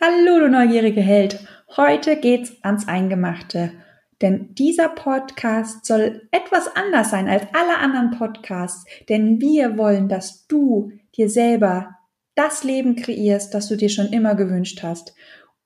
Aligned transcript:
Hallo, 0.00 0.38
du 0.38 0.48
neugierige 0.48 1.00
Held. 1.00 1.40
Heute 1.76 2.14
geht's 2.14 2.52
ans 2.62 2.86
Eingemachte. 2.86 3.72
Denn 4.22 4.54
dieser 4.54 4.88
Podcast 4.88 5.84
soll 5.84 6.28
etwas 6.30 6.68
anders 6.76 7.10
sein 7.10 7.26
als 7.26 7.42
alle 7.52 7.78
anderen 7.78 8.12
Podcasts. 8.12 8.84
Denn 9.08 9.40
wir 9.40 9.76
wollen, 9.76 10.08
dass 10.08 10.46
du 10.46 10.92
dir 11.16 11.28
selber 11.28 11.96
das 12.36 12.62
Leben 12.62 12.94
kreierst, 12.94 13.52
das 13.54 13.66
du 13.66 13.74
dir 13.74 13.88
schon 13.88 14.12
immer 14.12 14.36
gewünscht 14.36 14.84
hast. 14.84 15.16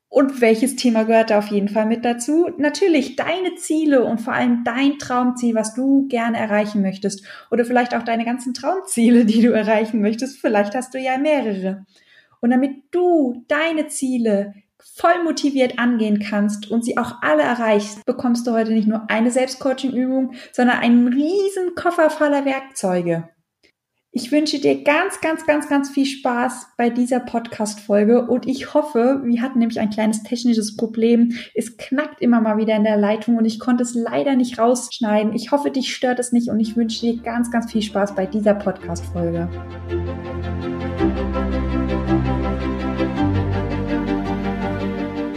Und 0.08 0.40
welches 0.40 0.76
Thema 0.76 1.02
gehört 1.02 1.28
da 1.28 1.38
auf 1.38 1.48
jeden 1.48 1.68
Fall 1.68 1.84
mit 1.84 2.02
dazu? 2.02 2.48
Natürlich 2.56 3.16
deine 3.16 3.56
Ziele 3.56 4.02
und 4.02 4.22
vor 4.22 4.32
allem 4.32 4.64
dein 4.64 4.98
Traumziel, 4.98 5.54
was 5.54 5.74
du 5.74 6.08
gerne 6.08 6.38
erreichen 6.38 6.80
möchtest. 6.80 7.22
Oder 7.50 7.66
vielleicht 7.66 7.94
auch 7.94 8.02
deine 8.02 8.24
ganzen 8.24 8.54
Traumziele, 8.54 9.26
die 9.26 9.42
du 9.42 9.52
erreichen 9.52 10.00
möchtest. 10.00 10.40
Vielleicht 10.40 10.74
hast 10.74 10.94
du 10.94 10.98
ja 10.98 11.18
mehrere. 11.18 11.84
Und 12.42 12.50
damit 12.50 12.72
du 12.90 13.44
deine 13.46 13.86
Ziele 13.86 14.54
voll 14.96 15.22
motiviert 15.22 15.78
angehen 15.78 16.18
kannst 16.18 16.68
und 16.70 16.84
sie 16.84 16.98
auch 16.98 17.22
alle 17.22 17.42
erreichst, 17.42 18.04
bekommst 18.04 18.46
du 18.46 18.52
heute 18.52 18.72
nicht 18.72 18.88
nur 18.88 19.08
eine 19.08 19.30
Selbstcoaching-Übung, 19.30 20.34
sondern 20.50 20.80
einen 20.80 21.06
riesen 21.06 21.76
Koffer 21.76 22.10
voller 22.10 22.44
Werkzeuge. 22.44 23.28
Ich 24.14 24.30
wünsche 24.30 24.58
dir 24.58 24.82
ganz, 24.82 25.22
ganz, 25.22 25.46
ganz, 25.46 25.68
ganz 25.68 25.88
viel 25.88 26.04
Spaß 26.04 26.72
bei 26.76 26.90
dieser 26.90 27.20
Podcast-Folge 27.20 28.26
und 28.26 28.46
ich 28.46 28.74
hoffe, 28.74 29.22
wir 29.24 29.40
hatten 29.40 29.60
nämlich 29.60 29.80
ein 29.80 29.88
kleines 29.88 30.22
technisches 30.22 30.76
Problem. 30.76 31.32
Es 31.54 31.78
knackt 31.78 32.20
immer 32.20 32.42
mal 32.42 32.58
wieder 32.58 32.76
in 32.76 32.84
der 32.84 32.98
Leitung 32.98 33.36
und 33.36 33.46
ich 33.46 33.58
konnte 33.58 33.84
es 33.84 33.94
leider 33.94 34.34
nicht 34.34 34.58
rausschneiden. 34.58 35.32
Ich 35.32 35.52
hoffe, 35.52 35.70
dich 35.70 35.94
stört 35.94 36.18
es 36.18 36.32
nicht 36.32 36.50
und 36.50 36.60
ich 36.60 36.76
wünsche 36.76 37.00
dir 37.00 37.22
ganz, 37.22 37.50
ganz 37.50 37.72
viel 37.72 37.82
Spaß 37.82 38.14
bei 38.14 38.26
dieser 38.26 38.54
Podcast-Folge. 38.54 39.48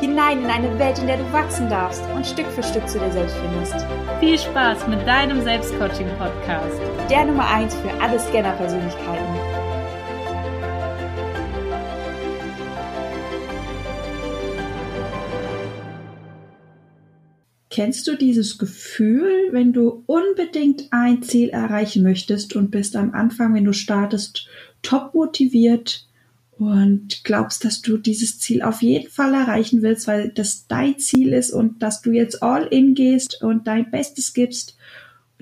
hinein 0.00 0.40
in 0.40 0.46
eine 0.46 0.78
Welt, 0.78 0.98
in 0.98 1.06
der 1.06 1.18
du 1.18 1.32
wachsen 1.32 1.68
darfst 1.68 2.02
und 2.14 2.26
Stück 2.26 2.46
für 2.46 2.62
Stück 2.62 2.88
zu 2.88 2.98
dir 2.98 3.12
selbst 3.12 3.36
findest. 3.36 3.86
Viel 4.18 4.38
Spaß 4.38 4.88
mit 4.88 5.06
deinem 5.06 5.42
Selbstcoaching-Podcast. 5.42 6.80
Der 7.10 7.26
Nummer 7.26 7.46
1 7.48 7.74
für 7.74 7.92
alle 8.00 8.18
Scanner-Persönlichkeiten. 8.18 9.60
Kennst 17.68 18.08
du 18.08 18.16
dieses 18.16 18.58
Gefühl, 18.58 19.48
wenn 19.52 19.72
du 19.72 20.02
unbedingt 20.06 20.88
ein 20.90 21.22
Ziel 21.22 21.50
erreichen 21.50 22.02
möchtest 22.02 22.56
und 22.56 22.70
bist 22.70 22.96
am 22.96 23.12
Anfang, 23.12 23.54
wenn 23.54 23.64
du 23.64 23.72
startest, 23.72 24.48
top 24.82 25.14
motiviert, 25.14 26.06
und 26.60 27.24
glaubst, 27.24 27.64
dass 27.64 27.80
du 27.80 27.96
dieses 27.96 28.38
Ziel 28.38 28.60
auf 28.60 28.82
jeden 28.82 29.08
Fall 29.08 29.32
erreichen 29.32 29.80
willst, 29.80 30.06
weil 30.06 30.28
das 30.28 30.66
dein 30.66 30.98
Ziel 30.98 31.32
ist 31.32 31.52
und 31.52 31.82
dass 31.82 32.02
du 32.02 32.12
jetzt 32.12 32.42
all 32.42 32.66
in 32.66 32.94
gehst 32.94 33.42
und 33.42 33.66
dein 33.66 33.90
Bestes 33.90 34.34
gibst, 34.34 34.76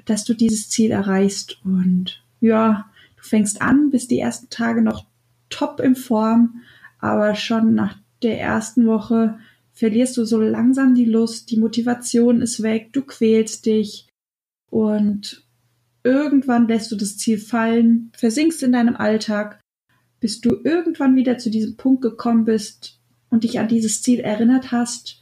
dass 0.04 0.24
du 0.24 0.32
dieses 0.32 0.70
Ziel 0.70 0.92
erreichst. 0.92 1.58
Und 1.64 2.22
ja, 2.40 2.88
du 3.16 3.22
fängst 3.24 3.60
an, 3.60 3.90
bist 3.90 4.12
die 4.12 4.20
ersten 4.20 4.48
Tage 4.48 4.80
noch 4.80 5.06
top 5.50 5.80
in 5.80 5.96
Form, 5.96 6.60
aber 7.00 7.34
schon 7.34 7.74
nach 7.74 7.98
der 8.22 8.40
ersten 8.40 8.86
Woche 8.86 9.40
verlierst 9.72 10.16
du 10.18 10.24
so 10.24 10.40
langsam 10.40 10.94
die 10.94 11.04
Lust, 11.04 11.50
die 11.50 11.58
Motivation 11.58 12.42
ist 12.42 12.62
weg, 12.62 12.92
du 12.92 13.02
quälst 13.02 13.66
dich 13.66 14.06
und 14.70 15.44
irgendwann 16.04 16.68
lässt 16.68 16.92
du 16.92 16.96
das 16.96 17.18
Ziel 17.18 17.38
fallen, 17.38 18.12
versinkst 18.16 18.62
in 18.62 18.70
deinem 18.70 18.94
Alltag 18.94 19.58
bis 20.20 20.40
du 20.40 20.60
irgendwann 20.64 21.16
wieder 21.16 21.38
zu 21.38 21.50
diesem 21.50 21.76
Punkt 21.76 22.02
gekommen 22.02 22.44
bist 22.44 22.98
und 23.30 23.44
dich 23.44 23.58
an 23.58 23.68
dieses 23.68 24.02
Ziel 24.02 24.20
erinnert 24.20 24.72
hast 24.72 25.20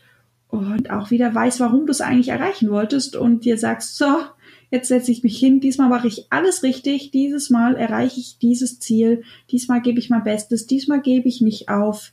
und 0.48 0.90
auch 0.90 1.10
wieder 1.10 1.34
weißt, 1.34 1.60
warum 1.60 1.86
du 1.86 1.90
es 1.90 2.00
eigentlich 2.00 2.28
erreichen 2.28 2.70
wolltest 2.70 3.16
und 3.16 3.44
dir 3.44 3.58
sagst, 3.58 3.96
so, 3.96 4.06
jetzt 4.70 4.88
setze 4.88 5.10
ich 5.10 5.22
mich 5.22 5.38
hin, 5.38 5.60
diesmal 5.60 5.88
mache 5.88 6.08
ich 6.08 6.26
alles 6.30 6.62
richtig, 6.62 7.10
dieses 7.10 7.50
Mal 7.50 7.76
erreiche 7.76 8.20
ich 8.20 8.38
dieses 8.38 8.78
Ziel, 8.78 9.22
diesmal 9.50 9.82
gebe 9.82 9.98
ich 9.98 10.10
mein 10.10 10.24
Bestes, 10.24 10.66
diesmal 10.66 11.00
gebe 11.00 11.28
ich 11.28 11.40
nicht 11.40 11.68
auf. 11.68 12.12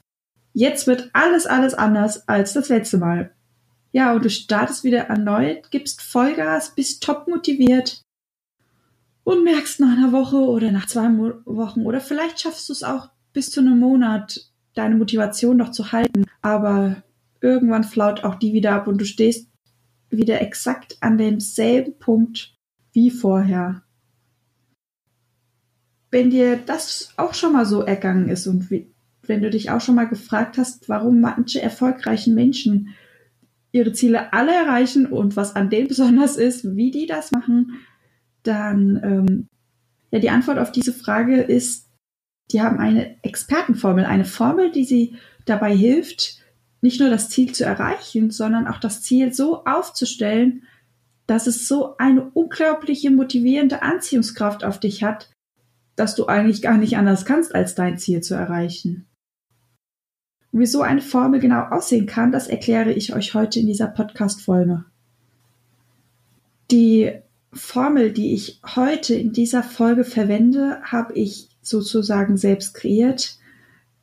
Jetzt 0.53 0.87
wird 0.87 1.09
alles, 1.13 1.45
alles 1.45 1.73
anders 1.73 2.27
als 2.27 2.53
das 2.53 2.69
letzte 2.69 2.97
Mal. 2.97 3.31
Ja, 3.91 4.13
und 4.13 4.25
du 4.25 4.29
startest 4.29 4.83
wieder 4.83 5.03
erneut, 5.03 5.69
gibst 5.71 6.01
Vollgas, 6.01 6.73
bist 6.75 7.03
top 7.03 7.27
motiviert, 7.27 8.01
und 9.23 9.43
merkst 9.43 9.79
nach 9.79 9.97
einer 9.97 10.11
Woche 10.11 10.37
oder 10.37 10.71
nach 10.71 10.87
zwei 10.87 11.07
Wochen 11.45 11.85
oder 11.85 12.01
vielleicht 12.01 12.41
schaffst 12.41 12.69
du 12.69 12.73
es 12.73 12.83
auch 12.83 13.09
bis 13.31 13.49
zu 13.49 13.61
einem 13.61 13.79
Monat, 13.79 14.49
deine 14.73 14.95
Motivation 14.95 15.57
noch 15.57 15.71
zu 15.71 15.91
halten. 15.91 16.25
Aber 16.41 17.03
irgendwann 17.41 17.83
flaut 17.83 18.23
auch 18.23 18.35
die 18.35 18.53
wieder 18.53 18.73
ab 18.73 18.87
und 18.87 18.99
du 18.99 19.05
stehst 19.05 19.49
wieder 20.09 20.41
exakt 20.41 20.97
an 21.01 21.17
demselben 21.17 21.97
Punkt 21.97 22.55
wie 22.91 23.09
vorher. 23.09 23.83
Wenn 26.11 26.29
dir 26.29 26.57
das 26.57 27.13
auch 27.17 27.33
schon 27.33 27.53
mal 27.53 27.65
so 27.65 27.81
ergangen 27.81 28.29
ist 28.29 28.45
und 28.45 28.69
wie, 28.69 28.91
wenn 29.23 29.41
du 29.41 29.49
dich 29.49 29.71
auch 29.71 29.81
schon 29.81 29.95
mal 29.95 30.07
gefragt 30.07 30.57
hast, 30.57 30.87
warum 30.89 31.21
manche 31.21 31.59
erfolgreichen 31.59 32.35
Menschen 32.35 32.89
ihre 33.71 33.93
Ziele 33.93 34.31
alle 34.33 34.53
erreichen 34.53 35.07
und 35.07 35.35
was 35.35 35.55
an 35.55 35.71
denen 35.71 35.87
besonders 35.87 36.37
ist, 36.37 36.75
wie 36.75 36.91
die 36.91 37.07
das 37.07 37.31
machen, 37.31 37.79
dann 38.43 39.01
ähm, 39.03 39.47
ja 40.11 40.19
die 40.19 40.29
Antwort 40.29 40.59
auf 40.59 40.71
diese 40.71 40.93
Frage 40.93 41.41
ist, 41.41 41.89
die 42.51 42.61
haben 42.61 42.77
eine 42.79 43.23
Expertenformel, 43.23 44.05
eine 44.05 44.25
Formel, 44.25 44.71
die 44.71 44.85
sie 44.85 45.15
dabei 45.45 45.75
hilft, 45.75 46.39
nicht 46.81 46.99
nur 46.99 47.09
das 47.09 47.29
Ziel 47.29 47.53
zu 47.53 47.65
erreichen, 47.65 48.29
sondern 48.29 48.67
auch 48.67 48.77
das 48.77 49.01
Ziel 49.01 49.33
so 49.33 49.63
aufzustellen, 49.65 50.63
dass 51.25 51.47
es 51.47 51.67
so 51.67 51.97
eine 51.97 52.29
unglaubliche 52.31 53.09
motivierende 53.09 53.81
Anziehungskraft 53.81 54.63
auf 54.63 54.79
dich 54.79 55.03
hat, 55.03 55.31
dass 55.95 56.15
du 56.15 56.25
eigentlich 56.27 56.61
gar 56.61 56.77
nicht 56.77 56.97
anders 56.97 57.25
kannst, 57.25 57.55
als 57.55 57.75
dein 57.75 57.97
Ziel 57.97 58.21
zu 58.21 58.35
erreichen. 58.35 59.07
Und 60.51 60.59
wie 60.59 60.65
so 60.65 60.81
eine 60.81 61.01
Formel 61.01 61.39
genau 61.39 61.63
aussehen 61.63 62.05
kann, 62.05 62.31
das 62.31 62.47
erkläre 62.47 62.91
ich 62.91 63.15
euch 63.15 63.33
heute 63.33 63.59
in 63.59 63.67
dieser 63.67 63.87
Podcast-Folge. 63.87 64.85
Die 66.69 67.22
Formel, 67.53 68.11
die 68.11 68.33
ich 68.33 68.59
heute 68.75 69.15
in 69.15 69.31
dieser 69.31 69.63
Folge 69.63 70.03
verwende, 70.03 70.81
habe 70.83 71.13
ich 71.13 71.49
sozusagen 71.61 72.37
selbst 72.37 72.73
kreiert. 72.73 73.37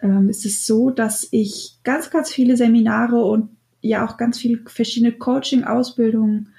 Ähm, 0.00 0.28
es 0.28 0.44
ist 0.44 0.66
so, 0.66 0.90
dass 0.90 1.28
ich 1.30 1.78
ganz, 1.82 2.10
ganz 2.10 2.30
viele 2.30 2.56
Seminare 2.56 3.24
und 3.24 3.50
ja 3.82 4.06
auch 4.06 4.16
ganz 4.16 4.38
viele 4.38 4.60
verschiedene 4.66 5.12
Coaching-Ausbildungen 5.12 6.50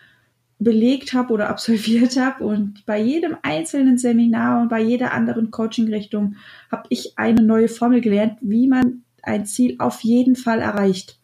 belegt 0.59 1.13
habe 1.13 1.33
oder 1.33 1.49
absolviert 1.49 2.17
habe. 2.17 2.45
Und 2.45 2.85
bei 2.85 3.01
jedem 3.01 3.35
einzelnen 3.41 3.97
Seminar 3.97 4.61
und 4.61 4.69
bei 4.69 4.81
jeder 4.81 5.13
anderen 5.13 5.51
Coaching-Richtung 5.51 6.35
habe 6.71 6.83
ich 6.89 7.17
eine 7.17 7.41
neue 7.41 7.67
Formel 7.67 8.01
gelernt, 8.01 8.37
wie 8.41 8.67
man 8.67 9.03
ein 9.23 9.45
Ziel 9.45 9.75
auf 9.79 10.01
jeden 10.01 10.35
Fall 10.35 10.59
erreicht. 10.59 11.19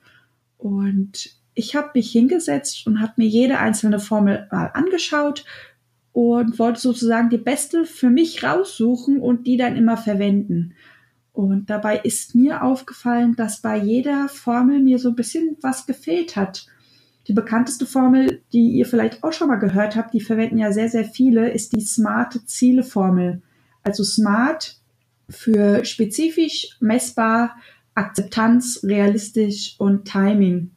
Und 0.57 1.36
ich 1.57 1.75
habe 1.75 1.91
mich 1.95 2.11
hingesetzt 2.11 2.85
und 2.85 3.01
habe 3.01 3.13
mir 3.17 3.27
jede 3.27 3.57
einzelne 3.57 3.99
Formel 3.99 4.47
mal 4.51 4.67
angeschaut 4.73 5.43
und 6.11 6.59
wollte 6.59 6.79
sozusagen 6.79 7.29
die 7.29 7.37
beste 7.37 7.85
für 7.85 8.09
mich 8.09 8.43
raussuchen 8.43 9.19
und 9.19 9.47
die 9.47 9.57
dann 9.57 9.75
immer 9.75 9.97
verwenden. 9.97 10.73
Und 11.33 11.69
dabei 11.69 11.97
ist 11.99 12.35
mir 12.35 12.63
aufgefallen, 12.63 13.35
dass 13.35 13.61
bei 13.61 13.77
jeder 13.77 14.29
Formel 14.29 14.79
mir 14.79 14.99
so 14.99 15.09
ein 15.09 15.15
bisschen 15.15 15.57
was 15.61 15.85
gefehlt 15.85 16.35
hat. 16.35 16.67
Die 17.27 17.33
bekannteste 17.33 17.85
Formel, 17.85 18.41
die 18.53 18.71
ihr 18.71 18.85
vielleicht 18.85 19.23
auch 19.23 19.33
schon 19.33 19.47
mal 19.47 19.57
gehört 19.57 19.95
habt, 19.95 20.13
die 20.13 20.21
verwenden 20.21 20.59
ja 20.59 20.71
sehr, 20.71 20.89
sehr 20.89 21.05
viele, 21.05 21.49
ist 21.51 21.75
die 21.75 21.81
smarte 21.81 22.45
Ziele-Formel. 22.45 23.41
Also 23.83 24.03
smart 24.03 24.77
für 25.29 25.85
spezifisch, 25.85 26.77
messbar, 26.79 27.57
Akzeptanz, 27.95 28.81
realistisch 28.83 29.75
und 29.79 30.05
Timing. 30.05 30.71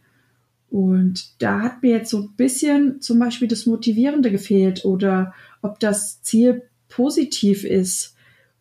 Und 0.70 1.42
da 1.42 1.60
hat 1.60 1.82
mir 1.82 1.90
jetzt 1.90 2.10
so 2.10 2.18
ein 2.18 2.36
bisschen 2.36 3.00
zum 3.00 3.18
Beispiel 3.18 3.48
das 3.48 3.66
Motivierende 3.66 4.30
gefehlt 4.30 4.84
oder 4.84 5.34
ob 5.62 5.80
das 5.80 6.22
Ziel 6.22 6.62
positiv 6.88 7.64
ist. 7.64 8.14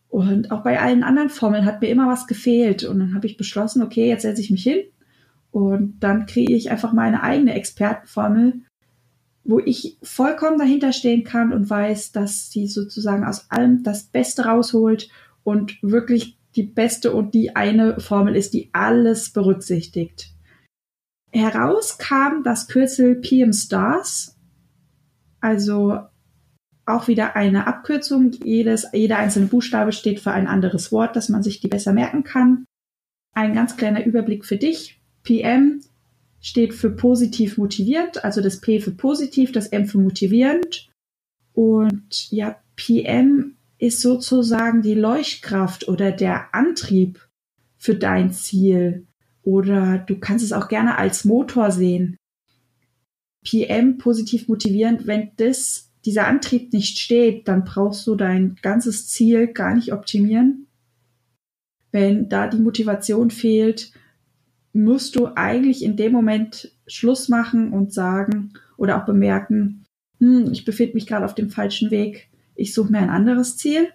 Und 0.08 0.50
auch 0.50 0.64
bei 0.64 0.80
allen 0.80 1.04
anderen 1.04 1.30
Formeln 1.30 1.64
hat 1.64 1.80
mir 1.80 1.88
immer 1.88 2.08
was 2.08 2.26
gefehlt. 2.26 2.82
Und 2.82 2.98
dann 2.98 3.14
habe 3.14 3.28
ich 3.28 3.36
beschlossen, 3.36 3.82
okay, 3.82 4.08
jetzt 4.08 4.22
setze 4.22 4.40
ich 4.40 4.50
mich 4.50 4.64
hin 4.64 4.80
Und 5.52 6.00
dann 6.00 6.26
kriege 6.26 6.54
ich 6.54 6.72
einfach 6.72 6.92
meine 6.92 7.22
eigene 7.22 7.54
Expertenformel, 7.54 8.62
wo 9.44 9.60
ich 9.60 9.96
vollkommen 10.02 10.58
dahinter 10.58 10.92
stehen 10.92 11.22
kann 11.22 11.52
und 11.52 11.70
weiß, 11.70 12.10
dass 12.10 12.50
sie 12.50 12.66
sozusagen 12.66 13.24
aus 13.24 13.50
allem 13.52 13.84
das 13.84 14.04
Beste 14.04 14.46
rausholt 14.46 15.08
und 15.44 15.78
wirklich 15.80 16.36
die 16.56 16.64
beste 16.64 17.14
und 17.14 17.34
die 17.34 17.54
eine 17.54 18.00
Formel 18.00 18.34
ist, 18.34 18.52
die 18.52 18.70
alles 18.72 19.30
berücksichtigt. 19.30 20.32
Heraus 21.32 21.98
kam 21.98 22.42
das 22.42 22.66
Kürzel 22.68 23.16
PM 23.16 23.52
Stars, 23.52 24.36
also 25.40 25.98
auch 26.86 27.08
wieder 27.08 27.36
eine 27.36 27.66
Abkürzung. 27.66 28.32
Jedes, 28.44 28.86
jeder 28.92 29.18
einzelne 29.18 29.46
Buchstabe 29.46 29.92
steht 29.92 30.20
für 30.20 30.32
ein 30.32 30.46
anderes 30.46 30.90
Wort, 30.92 31.16
dass 31.16 31.28
man 31.28 31.42
sich 31.42 31.60
die 31.60 31.68
besser 31.68 31.92
merken 31.92 32.24
kann. 32.24 32.64
Ein 33.32 33.54
ganz 33.54 33.76
kleiner 33.76 34.04
Überblick 34.04 34.44
für 34.44 34.56
dich. 34.56 35.00
PM 35.22 35.82
steht 36.40 36.74
für 36.74 36.90
positiv 36.90 37.58
motivierend, 37.58 38.24
also 38.24 38.40
das 38.40 38.60
P 38.60 38.80
für 38.80 38.92
positiv, 38.92 39.52
das 39.52 39.68
M 39.68 39.86
für 39.86 39.98
motivierend. 39.98 40.88
Und 41.52 42.30
ja, 42.30 42.56
PM 42.76 43.56
ist 43.78 44.00
sozusagen 44.00 44.82
die 44.82 44.94
Leuchtkraft 44.94 45.88
oder 45.88 46.12
der 46.12 46.54
Antrieb 46.54 47.28
für 47.76 47.94
dein 47.94 48.32
Ziel. 48.32 49.06
Oder 49.42 49.98
du 49.98 50.18
kannst 50.18 50.44
es 50.44 50.52
auch 50.52 50.68
gerne 50.68 50.98
als 50.98 51.24
Motor 51.24 51.70
sehen. 51.70 52.16
PM 53.42 53.98
positiv 53.98 54.48
motivierend, 54.48 55.06
wenn 55.06 55.30
das, 55.36 55.90
dieser 56.04 56.26
Antrieb 56.26 56.72
nicht 56.72 56.98
steht, 56.98 57.48
dann 57.48 57.64
brauchst 57.64 58.06
du 58.06 58.14
dein 58.14 58.56
ganzes 58.62 59.08
Ziel 59.08 59.48
gar 59.48 59.74
nicht 59.74 59.92
optimieren. 59.92 60.66
Wenn 61.90 62.28
da 62.28 62.46
die 62.46 62.58
Motivation 62.58 63.30
fehlt, 63.30 63.92
musst 64.72 65.16
du 65.16 65.28
eigentlich 65.34 65.82
in 65.82 65.96
dem 65.96 66.12
Moment 66.12 66.76
Schluss 66.86 67.28
machen 67.28 67.72
und 67.72 67.92
sagen 67.92 68.52
oder 68.76 69.00
auch 69.00 69.06
bemerken, 69.06 69.84
hm, 70.18 70.52
ich 70.52 70.64
befinde 70.64 70.94
mich 70.94 71.06
gerade 71.06 71.24
auf 71.24 71.34
dem 71.34 71.50
falschen 71.50 71.90
Weg, 71.90 72.30
ich 72.54 72.74
suche 72.74 72.92
mir 72.92 72.98
ein 72.98 73.10
anderes 73.10 73.56
Ziel. 73.56 73.88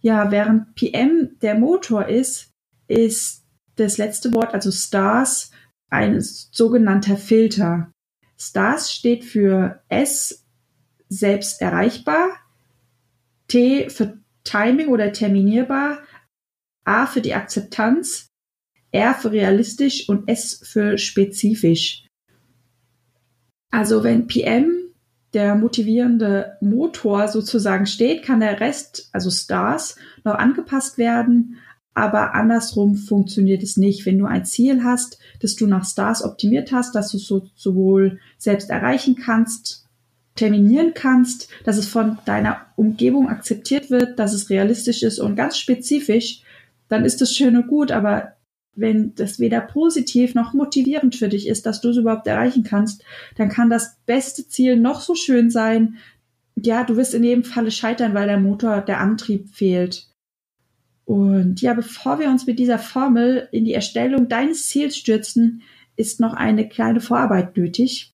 Ja, 0.00 0.30
während 0.30 0.74
PM 0.76 1.38
der 1.42 1.58
Motor 1.58 2.06
ist, 2.06 2.50
ist 2.88 3.39
das 3.76 3.98
letzte 3.98 4.32
Wort, 4.34 4.54
also 4.54 4.70
Stars, 4.70 5.50
ein 5.90 6.20
sogenannter 6.20 7.16
Filter. 7.16 7.92
Stars 8.38 8.92
steht 8.92 9.24
für 9.24 9.82
S, 9.88 10.44
selbst 11.08 11.60
erreichbar, 11.60 12.30
T 13.48 13.90
für 13.90 14.18
Timing 14.44 14.88
oder 14.88 15.12
terminierbar, 15.12 15.98
A 16.84 17.06
für 17.06 17.20
die 17.20 17.34
Akzeptanz, 17.34 18.28
R 18.92 19.14
für 19.14 19.32
realistisch 19.32 20.08
und 20.08 20.28
S 20.28 20.60
für 20.64 20.98
spezifisch. 20.98 22.06
Also 23.70 24.02
wenn 24.02 24.26
PM 24.26 24.80
der 25.32 25.54
motivierende 25.54 26.56
Motor 26.60 27.28
sozusagen 27.28 27.86
steht, 27.86 28.24
kann 28.24 28.40
der 28.40 28.60
Rest, 28.60 29.08
also 29.12 29.30
Stars, 29.30 29.96
noch 30.24 30.34
angepasst 30.34 30.98
werden. 30.98 31.56
Aber 31.94 32.34
andersrum 32.34 32.96
funktioniert 32.96 33.62
es 33.62 33.76
nicht. 33.76 34.06
Wenn 34.06 34.18
du 34.18 34.26
ein 34.26 34.44
Ziel 34.44 34.84
hast, 34.84 35.18
das 35.40 35.56
du 35.56 35.66
nach 35.66 35.84
Stars 35.84 36.22
optimiert 36.24 36.72
hast, 36.72 36.94
dass 36.94 37.10
du 37.10 37.18
so, 37.18 37.48
sowohl 37.56 38.20
selbst 38.38 38.70
erreichen 38.70 39.16
kannst, 39.16 39.86
terminieren 40.36 40.92
kannst, 40.94 41.48
dass 41.64 41.76
es 41.76 41.88
von 41.88 42.18
deiner 42.24 42.66
Umgebung 42.76 43.28
akzeptiert 43.28 43.90
wird, 43.90 44.18
dass 44.18 44.32
es 44.32 44.48
realistisch 44.50 45.02
ist 45.02 45.18
und 45.18 45.36
ganz 45.36 45.58
spezifisch, 45.58 46.42
dann 46.88 47.04
ist 47.04 47.20
das 47.20 47.34
schön 47.34 47.56
und 47.56 47.66
gut, 47.66 47.92
aber 47.92 48.34
wenn 48.74 49.14
das 49.14 49.38
weder 49.38 49.60
positiv 49.60 50.34
noch 50.34 50.54
motivierend 50.54 51.16
für 51.16 51.28
dich 51.28 51.46
ist, 51.46 51.66
dass 51.66 51.80
du 51.80 51.90
es 51.90 51.96
überhaupt 51.96 52.26
erreichen 52.26 52.62
kannst, 52.64 53.04
dann 53.36 53.48
kann 53.48 53.68
das 53.68 53.96
beste 54.06 54.46
Ziel 54.48 54.76
noch 54.76 55.00
so 55.00 55.14
schön 55.14 55.50
sein. 55.50 55.96
Ja, 56.56 56.84
du 56.84 56.96
wirst 56.96 57.14
in 57.14 57.24
jedem 57.24 57.44
Falle 57.44 57.70
scheitern, 57.70 58.14
weil 58.14 58.28
der 58.28 58.40
Motor, 58.40 58.80
der 58.80 59.00
Antrieb 59.00 59.50
fehlt. 59.50 60.09
Und 61.10 61.60
ja, 61.60 61.74
bevor 61.74 62.20
wir 62.20 62.28
uns 62.28 62.46
mit 62.46 62.60
dieser 62.60 62.78
Formel 62.78 63.48
in 63.50 63.64
die 63.64 63.74
Erstellung 63.74 64.28
deines 64.28 64.68
Ziels 64.68 64.96
stürzen, 64.96 65.62
ist 65.96 66.20
noch 66.20 66.34
eine 66.34 66.68
kleine 66.68 67.00
Vorarbeit 67.00 67.56
nötig. 67.56 68.12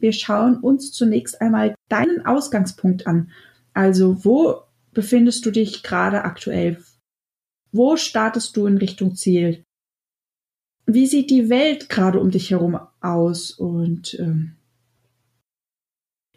Wir 0.00 0.12
schauen 0.12 0.56
uns 0.56 0.90
zunächst 0.90 1.40
einmal 1.40 1.76
deinen 1.88 2.26
Ausgangspunkt 2.26 3.06
an. 3.06 3.30
Also, 3.72 4.24
wo 4.24 4.62
befindest 4.92 5.46
du 5.46 5.52
dich 5.52 5.84
gerade 5.84 6.24
aktuell? 6.24 6.82
Wo 7.70 7.96
startest 7.96 8.56
du 8.56 8.66
in 8.66 8.78
Richtung 8.78 9.14
Ziel? 9.14 9.62
wie 10.88 11.06
sieht 11.06 11.30
die 11.30 11.50
Welt 11.50 11.90
gerade 11.90 12.18
um 12.18 12.30
dich 12.30 12.50
herum 12.50 12.80
aus 13.00 13.50
und 13.50 14.18
ähm, 14.18 14.52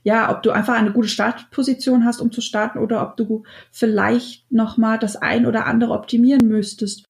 ja, 0.03 0.31
ob 0.31 0.44
du 0.44 0.51
einfach 0.51 0.75
eine 0.75 0.92
gute 0.92 1.07
Startposition 1.07 2.06
hast, 2.06 2.21
um 2.21 2.31
zu 2.31 2.42
starten, 2.42 2.80
oder 2.80 3.03
ob 3.03 3.18
du 3.18 3.44
vielleicht 3.71 4.51
noch 4.51 4.77
mal 4.77 4.98
das 4.98 5.15
ein 5.15 5.45
oder 5.45 5.65
andere 5.65 5.94
optimieren 5.94 6.48
müsstest, 6.48 7.06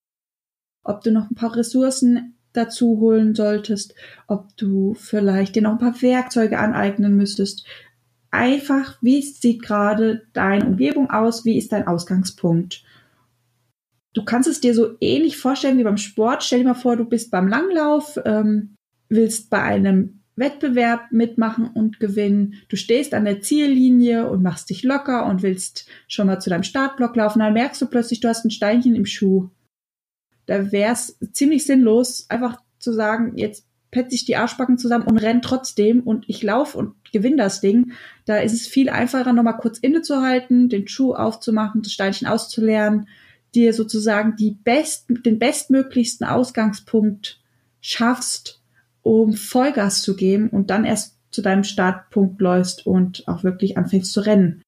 ob 0.84 1.02
du 1.02 1.12
noch 1.12 1.30
ein 1.30 1.36
paar 1.36 1.56
Ressourcen 1.56 2.38
dazu 2.54 3.00
holen 3.00 3.34
solltest, 3.34 3.96
ob 4.28 4.56
du 4.58 4.94
vielleicht 4.94 5.56
dir 5.56 5.62
noch 5.62 5.74
ein 5.74 5.78
paar 5.78 6.02
Werkzeuge 6.02 6.60
aneignen 6.60 7.16
müsstest. 7.16 7.66
Einfach, 8.30 8.98
wie 9.02 9.22
sieht 9.22 9.62
gerade 9.62 10.24
deine 10.34 10.66
Umgebung 10.66 11.10
aus? 11.10 11.46
Wie 11.46 11.58
ist 11.58 11.72
dein 11.72 11.88
Ausgangspunkt? 11.88 12.84
Du 14.14 14.26
kannst 14.26 14.50
es 14.50 14.60
dir 14.60 14.74
so 14.74 14.96
ähnlich 15.00 15.38
vorstellen 15.38 15.78
wie 15.78 15.84
beim 15.84 15.98
Sport. 15.98 16.44
Stell 16.44 16.60
dir 16.60 16.66
mal 16.66 16.74
vor, 16.74 16.98
du 16.98 17.06
bist 17.06 17.32
beim 17.32 17.48
Langlauf, 17.48 18.20
ähm, 18.26 18.76
willst 19.08 19.50
bei 19.50 19.62
einem 19.62 20.21
Wettbewerb 20.36 21.12
mitmachen 21.12 21.68
und 21.68 22.00
gewinnen. 22.00 22.56
Du 22.70 22.76
stehst 22.76 23.14
an 23.14 23.26
der 23.26 23.42
Ziellinie 23.42 24.30
und 24.30 24.42
machst 24.42 24.70
dich 24.70 24.84
locker 24.84 25.26
und 25.26 25.44
willst 25.44 25.88
schon 26.08 26.28
mal 26.28 26.40
zu 26.40 26.50
deinem 26.50 26.64
Startblock 26.64 27.16
laufen. 27.16 27.40
Dann 27.40 27.54
merkst 27.54 27.82
du 27.82 27.88
plötzlich, 27.88 28.20
du 28.22 28.30
hast 28.30 28.46
ein 28.46 28.52
Steinchen 28.52 28.96
im 28.96 29.06
Schuh. 29.06 29.50
Da 30.46 30.72
wäre 30.72 30.94
es 30.94 31.18
ziemlich 31.34 31.66
sinnlos, 31.66 32.26
einfach 32.30 32.58
zu 32.80 32.94
sagen, 32.94 33.38
jetzt 33.38 33.66
petze 33.92 34.16
ich 34.16 34.26
die 34.26 34.38
Arschbacken 34.38 34.78
zusammen 34.78 35.06
und 35.06 35.18
renn 35.18 35.42
trotzdem 35.42 36.02
und 36.02 36.26
ich 36.28 36.42
laufe 36.42 36.78
und 36.78 36.96
gewinne 37.12 37.38
das 37.38 37.60
Ding. 37.62 37.92
Da 38.26 38.38
ist 38.38 38.54
es 38.54 38.68
viel 38.68 38.90
einfacher, 38.90 39.34
nochmal 39.34 39.58
kurz 39.58 39.78
innezuhalten, 39.80 40.70
den 40.70 40.88
Schuh 40.88 41.14
aufzumachen, 41.14 41.82
das 41.82 41.92
Steinchen 41.92 42.28
auszuleeren, 42.28 43.08
dir 43.54 43.74
sozusagen 43.74 44.38
die 44.38 44.52
best, 44.52 45.08
den 45.10 45.40
bestmöglichsten 45.40 46.26
Ausgangspunkt 46.26 47.42
schaffst, 47.82 48.61
um 49.04 49.34
Vollgas 49.34 50.02
zu 50.02 50.16
geben 50.16 50.50
und 50.50 50.70
dann 50.70 50.86
erst 50.86 51.18
zu 51.32 51.42
deinem 51.42 51.64
Startpunkt 51.64 52.42
läufst 52.42 52.86
und 52.86 53.28
auch 53.28 53.44
wirklich 53.44 53.78
anfängst 53.78 54.12
zu 54.12 54.22
rennen. 54.22 54.62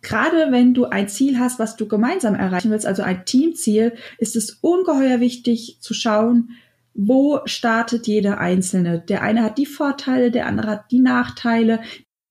Gerade 0.00 0.50
wenn 0.50 0.74
du 0.74 0.86
ein 0.86 1.08
Ziel 1.08 1.38
hast, 1.38 1.58
was 1.60 1.76
du 1.76 1.86
gemeinsam 1.86 2.34
erreichen 2.34 2.70
willst, 2.70 2.86
also 2.86 3.02
ein 3.02 3.24
Teamziel, 3.24 3.94
ist 4.18 4.34
es 4.34 4.58
ungeheuer 4.60 5.20
wichtig 5.20 5.78
zu 5.80 5.94
schauen, 5.94 6.50
wo 6.94 7.40
startet 7.46 8.06
jeder 8.06 8.38
Einzelne. 8.38 9.00
Der 9.00 9.22
eine 9.22 9.42
hat 9.42 9.58
die 9.58 9.66
Vorteile, 9.66 10.30
der 10.30 10.46
andere 10.46 10.66
hat 10.68 10.90
die 10.90 11.00
Nachteile. 11.00 11.80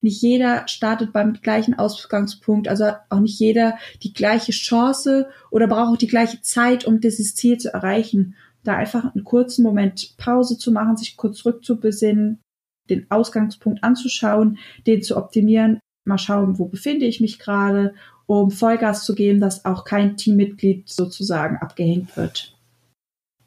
Nicht 0.02 0.20
jeder 0.20 0.68
startet 0.68 1.12
beim 1.12 1.34
gleichen 1.34 1.78
Ausgangspunkt, 1.78 2.68
also 2.68 2.92
auch 3.08 3.20
nicht 3.20 3.38
jeder 3.38 3.78
die 4.02 4.12
gleiche 4.12 4.52
Chance 4.52 5.28
oder 5.50 5.66
braucht 5.66 5.94
auch 5.94 5.96
die 5.96 6.08
gleiche 6.08 6.42
Zeit, 6.42 6.84
um 6.84 7.00
dieses 7.00 7.34
Ziel 7.34 7.56
zu 7.58 7.72
erreichen. 7.72 8.34
Da 8.64 8.76
einfach 8.76 9.14
einen 9.14 9.24
kurzen 9.24 9.62
Moment 9.62 10.16
Pause 10.18 10.58
zu 10.58 10.72
machen, 10.72 10.96
sich 10.96 11.16
kurz 11.16 11.44
rückzubesinnen, 11.44 12.40
den 12.90 13.10
Ausgangspunkt 13.10 13.82
anzuschauen, 13.82 14.58
den 14.86 15.02
zu 15.02 15.16
optimieren, 15.16 15.80
mal 16.04 16.18
schauen, 16.18 16.58
wo 16.58 16.66
befinde 16.66 17.06
ich 17.06 17.20
mich 17.20 17.38
gerade, 17.38 17.94
um 18.26 18.50
Vollgas 18.50 19.04
zu 19.04 19.14
geben, 19.14 19.40
dass 19.40 19.64
auch 19.64 19.84
kein 19.84 20.16
Teammitglied 20.16 20.88
sozusagen 20.88 21.56
abgehängt 21.56 22.16
wird. 22.16 22.56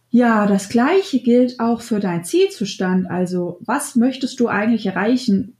Ja, 0.10 0.48
das 0.48 0.70
gleiche 0.70 1.20
gilt 1.20 1.60
auch 1.60 1.82
für 1.82 2.00
deinen 2.00 2.24
Zielzustand. 2.24 3.10
Also, 3.10 3.60
was 3.62 3.96
möchtest 3.96 4.40
du 4.40 4.48
eigentlich 4.48 4.86
erreichen? 4.86 5.58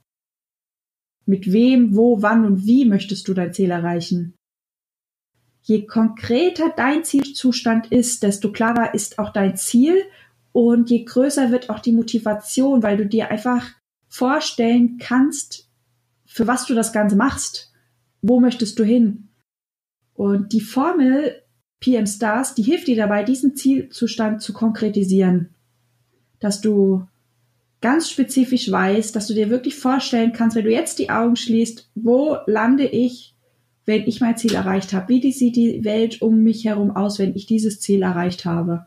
Mit 1.26 1.52
wem, 1.52 1.96
wo, 1.96 2.22
wann 2.22 2.46
und 2.46 2.64
wie 2.64 2.84
möchtest 2.84 3.28
du 3.28 3.34
dein 3.34 3.52
Ziel 3.52 3.70
erreichen? 3.70 4.35
Je 5.66 5.84
konkreter 5.84 6.72
dein 6.76 7.02
Zielzustand 7.02 7.90
ist, 7.90 8.22
desto 8.22 8.52
klarer 8.52 8.94
ist 8.94 9.18
auch 9.18 9.32
dein 9.32 9.56
Ziel 9.56 9.96
und 10.52 10.90
je 10.90 11.02
größer 11.04 11.50
wird 11.50 11.70
auch 11.70 11.80
die 11.80 11.90
Motivation, 11.90 12.84
weil 12.84 12.96
du 12.96 13.04
dir 13.04 13.32
einfach 13.32 13.66
vorstellen 14.06 14.98
kannst, 14.98 15.68
für 16.24 16.46
was 16.46 16.66
du 16.66 16.74
das 16.74 16.92
Ganze 16.92 17.16
machst. 17.16 17.72
Wo 18.22 18.38
möchtest 18.38 18.78
du 18.78 18.84
hin? 18.84 19.26
Und 20.14 20.52
die 20.52 20.60
Formel 20.60 21.42
PM 21.80 22.06
Stars, 22.06 22.54
die 22.54 22.62
hilft 22.62 22.86
dir 22.86 22.96
dabei, 22.96 23.24
diesen 23.24 23.56
Zielzustand 23.56 24.42
zu 24.42 24.52
konkretisieren. 24.52 25.52
Dass 26.38 26.60
du 26.60 27.08
ganz 27.80 28.08
spezifisch 28.08 28.70
weißt, 28.70 29.16
dass 29.16 29.26
du 29.26 29.34
dir 29.34 29.50
wirklich 29.50 29.74
vorstellen 29.74 30.32
kannst, 30.32 30.54
wenn 30.54 30.64
du 30.64 30.70
jetzt 30.70 31.00
die 31.00 31.10
Augen 31.10 31.34
schließt, 31.34 31.90
wo 31.96 32.36
lande 32.46 32.86
ich, 32.86 33.35
wenn 33.86 34.06
ich 34.06 34.20
mein 34.20 34.36
Ziel 34.36 34.54
erreicht 34.54 34.92
habe? 34.92 35.08
Wie 35.08 35.32
sieht 35.32 35.56
die 35.56 35.84
Welt 35.84 36.20
um 36.20 36.42
mich 36.42 36.64
herum 36.64 36.90
aus, 36.90 37.18
wenn 37.18 37.34
ich 37.34 37.46
dieses 37.46 37.80
Ziel 37.80 38.02
erreicht 38.02 38.44
habe? 38.44 38.86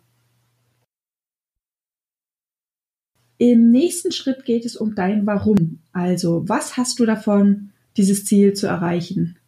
Im 3.37 3.71
nächsten 3.71 4.11
Schritt 4.11 4.43
geht 4.43 4.65
es 4.65 4.75
um 4.75 4.95
dein 4.95 5.25
Warum. 5.25 5.79
Also, 5.93 6.47
was 6.47 6.75
hast 6.75 6.99
du 6.99 7.05
davon, 7.05 7.71
dieses 7.95 8.25
Ziel 8.25 8.53
zu 8.53 8.67
erreichen? 8.67 9.39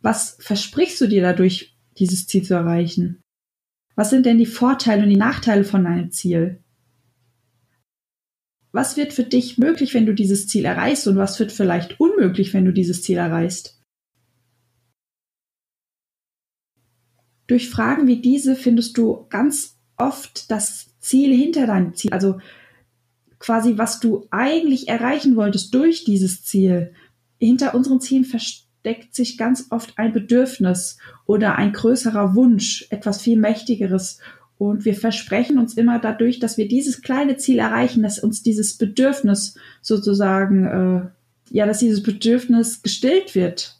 Was 0.00 0.36
versprichst 0.38 1.00
du 1.00 1.08
dir 1.08 1.22
dadurch, 1.22 1.76
dieses 1.98 2.28
Ziel 2.28 2.44
zu 2.44 2.54
erreichen? 2.54 3.20
Was 3.96 4.10
sind 4.10 4.26
denn 4.26 4.38
die 4.38 4.46
Vorteile 4.46 5.02
und 5.02 5.08
die 5.08 5.16
Nachteile 5.16 5.64
von 5.64 5.84
deinem 5.84 6.12
Ziel? 6.12 6.62
Was 8.70 8.96
wird 8.96 9.12
für 9.12 9.24
dich 9.24 9.58
möglich, 9.58 9.94
wenn 9.94 10.06
du 10.06 10.14
dieses 10.14 10.46
Ziel 10.46 10.64
erreichst 10.64 11.06
und 11.06 11.16
was 11.16 11.38
wird 11.40 11.52
vielleicht 11.52 11.98
unmöglich, 12.00 12.54
wenn 12.54 12.64
du 12.64 12.72
dieses 12.72 13.02
Ziel 13.02 13.18
erreichst? 13.18 13.73
Durch 17.46 17.68
Fragen 17.68 18.06
wie 18.06 18.20
diese 18.20 18.56
findest 18.56 18.96
du 18.96 19.26
ganz 19.28 19.76
oft 19.96 20.50
das 20.50 20.94
Ziel 21.00 21.34
hinter 21.34 21.66
deinem 21.66 21.94
Ziel, 21.94 22.12
also 22.12 22.38
quasi 23.38 23.76
was 23.76 24.00
du 24.00 24.26
eigentlich 24.30 24.88
erreichen 24.88 25.36
wolltest 25.36 25.74
durch 25.74 26.04
dieses 26.04 26.44
Ziel. 26.44 26.94
Hinter 27.38 27.74
unseren 27.74 28.00
Zielen 28.00 28.24
versteckt 28.24 29.14
sich 29.14 29.36
ganz 29.36 29.66
oft 29.70 29.98
ein 29.98 30.12
Bedürfnis 30.12 30.98
oder 31.26 31.56
ein 31.56 31.72
größerer 31.72 32.34
Wunsch, 32.34 32.86
etwas 32.90 33.20
viel 33.20 33.38
mächtigeres. 33.38 34.20
Und 34.56 34.84
wir 34.84 34.94
versprechen 34.94 35.58
uns 35.58 35.74
immer 35.74 35.98
dadurch, 35.98 36.38
dass 36.38 36.56
wir 36.56 36.68
dieses 36.68 37.02
kleine 37.02 37.36
Ziel 37.36 37.58
erreichen, 37.58 38.02
dass 38.02 38.18
uns 38.18 38.42
dieses 38.42 38.78
Bedürfnis 38.78 39.58
sozusagen, 39.82 40.64
äh, 40.64 41.54
ja, 41.54 41.66
dass 41.66 41.80
dieses 41.80 42.02
Bedürfnis 42.02 42.82
gestillt 42.82 43.34
wird 43.34 43.78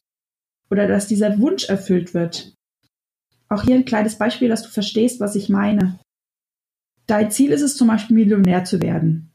oder 0.71 0.87
dass 0.87 1.06
dieser 1.06 1.38
Wunsch 1.38 1.68
erfüllt 1.68 2.12
wird. 2.12 2.53
Auch 3.48 3.62
hier 3.62 3.74
ein 3.74 3.84
kleines 3.84 4.16
Beispiel, 4.16 4.48
dass 4.48 4.62
du 4.62 4.68
verstehst, 4.68 5.20
was 5.20 5.36
ich 5.36 5.48
meine. 5.48 5.98
Dein 7.06 7.30
Ziel 7.30 7.50
ist 7.50 7.62
es 7.62 7.76
zum 7.76 7.88
Beispiel, 7.88 8.16
Millionär 8.16 8.64
zu 8.64 8.80
werden. 8.80 9.30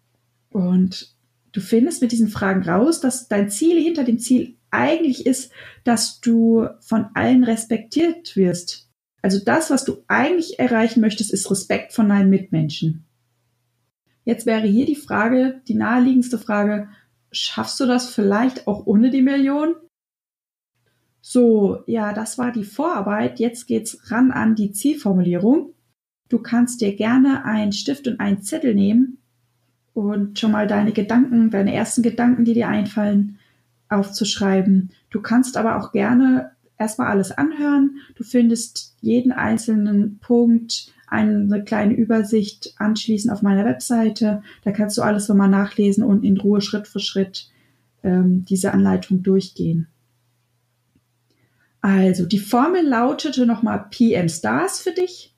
Und 0.49 1.15
du 1.51 1.61
findest 1.61 2.01
mit 2.01 2.11
diesen 2.11 2.29
Fragen 2.29 2.67
raus, 2.67 2.99
dass 2.99 3.27
dein 3.27 3.49
Ziel 3.49 3.81
hinter 3.81 4.03
dem 4.03 4.19
Ziel 4.19 4.57
eigentlich 4.71 5.25
ist, 5.25 5.51
dass 5.83 6.19
du 6.21 6.67
von 6.81 7.07
allen 7.13 7.43
respektiert 7.43 8.35
wirst. 8.35 8.89
Also 9.21 9.39
das, 9.43 9.69
was 9.69 9.83
du 9.83 10.03
eigentlich 10.07 10.59
erreichen 10.59 11.01
möchtest, 11.01 11.31
ist 11.31 11.49
Respekt 11.51 11.93
von 11.93 12.09
deinen 12.09 12.29
Mitmenschen. 12.29 13.05
Jetzt 14.23 14.45
wäre 14.45 14.67
hier 14.67 14.85
die 14.85 14.95
Frage, 14.95 15.61
die 15.67 15.73
naheliegendste 15.73 16.37
Frage, 16.37 16.89
schaffst 17.31 17.79
du 17.79 17.85
das 17.85 18.09
vielleicht 18.09 18.67
auch 18.67 18.85
ohne 18.85 19.09
die 19.09 19.21
Million? 19.21 19.75
So, 21.21 21.83
ja, 21.85 22.13
das 22.13 22.37
war 22.37 22.51
die 22.51 22.63
Vorarbeit. 22.63 23.39
Jetzt 23.39 23.67
geht's 23.67 24.11
ran 24.11 24.31
an 24.31 24.55
die 24.55 24.71
Zielformulierung. 24.71 25.73
Du 26.29 26.39
kannst 26.39 26.81
dir 26.81 26.95
gerne 26.95 27.45
einen 27.45 27.71
Stift 27.71 28.07
und 28.07 28.19
einen 28.19 28.41
Zettel 28.41 28.75
nehmen 28.75 29.17
und 29.93 30.39
schon 30.39 30.51
mal 30.51 30.67
deine 30.67 30.91
Gedanken, 30.91 31.49
deine 31.49 31.73
ersten 31.73 32.03
Gedanken, 32.03 32.45
die 32.45 32.53
dir 32.53 32.67
einfallen, 32.67 33.37
aufzuschreiben. 33.89 34.91
Du 35.09 35.21
kannst 35.21 35.57
aber 35.57 35.77
auch 35.77 35.91
gerne 35.91 36.51
erstmal 36.77 37.07
alles 37.07 37.31
anhören. 37.31 37.97
Du 38.15 38.23
findest 38.23 38.95
jeden 39.01 39.31
einzelnen 39.31 40.19
Punkt, 40.19 40.93
eine 41.07 41.63
kleine 41.63 41.95
Übersicht 41.95 42.75
anschließend 42.77 43.33
auf 43.33 43.41
meiner 43.41 43.65
Webseite. 43.65 44.43
Da 44.63 44.71
kannst 44.71 44.97
du 44.97 45.01
alles 45.01 45.27
nochmal 45.27 45.49
nachlesen 45.49 46.03
und 46.03 46.23
in 46.23 46.37
Ruhe 46.37 46.61
Schritt 46.61 46.87
für 46.87 46.99
Schritt 46.99 47.49
ähm, 48.03 48.45
diese 48.45 48.71
Anleitung 48.71 49.23
durchgehen. 49.23 49.87
Also, 51.81 52.25
die 52.25 52.39
Formel 52.39 52.85
lautete 52.85 53.45
nochmal 53.45 53.87
PM 53.89 54.27
Stars 54.27 54.81
für 54.81 54.91
dich. 54.91 55.33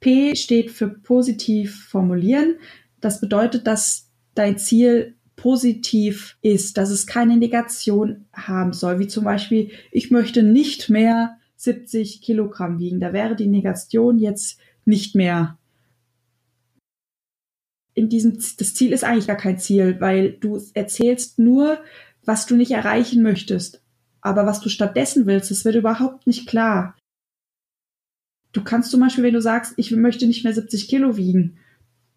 P 0.00 0.36
steht 0.36 0.70
für 0.70 0.88
positiv 0.88 1.86
formulieren. 1.86 2.56
Das 3.00 3.20
bedeutet, 3.20 3.66
dass 3.66 4.10
dein 4.34 4.58
Ziel 4.58 5.16
positiv 5.36 6.36
ist, 6.42 6.76
dass 6.76 6.90
es 6.90 7.06
keine 7.06 7.36
Negation 7.36 8.26
haben 8.32 8.72
soll, 8.72 8.98
wie 8.98 9.08
zum 9.08 9.24
Beispiel, 9.24 9.70
ich 9.90 10.10
möchte 10.10 10.42
nicht 10.42 10.90
mehr 10.90 11.38
70 11.56 12.22
Kilogramm 12.22 12.78
wiegen. 12.78 13.00
Da 13.00 13.12
wäre 13.12 13.34
die 13.34 13.46
Negation 13.46 14.18
jetzt 14.18 14.58
nicht 14.84 15.14
mehr. 15.14 15.58
In 17.94 18.08
diesem, 18.08 18.34
das 18.34 18.74
Ziel 18.74 18.92
ist 18.92 19.04
eigentlich 19.04 19.26
gar 19.26 19.36
kein 19.36 19.58
Ziel, 19.58 20.00
weil 20.00 20.32
du 20.32 20.60
erzählst 20.74 21.38
nur, 21.38 21.78
was 22.24 22.46
du 22.46 22.56
nicht 22.56 22.72
erreichen 22.72 23.22
möchtest. 23.22 23.83
Aber 24.24 24.46
was 24.46 24.60
du 24.60 24.70
stattdessen 24.70 25.26
willst, 25.26 25.50
das 25.50 25.64
wird 25.64 25.76
überhaupt 25.76 26.26
nicht 26.26 26.48
klar. 26.48 26.96
Du 28.52 28.64
kannst 28.64 28.90
zum 28.90 29.00
Beispiel, 29.00 29.22
wenn 29.22 29.34
du 29.34 29.42
sagst, 29.42 29.74
ich 29.76 29.90
möchte 29.90 30.26
nicht 30.26 30.44
mehr 30.44 30.54
70 30.54 30.88
Kilo 30.88 31.16
wiegen, 31.16 31.58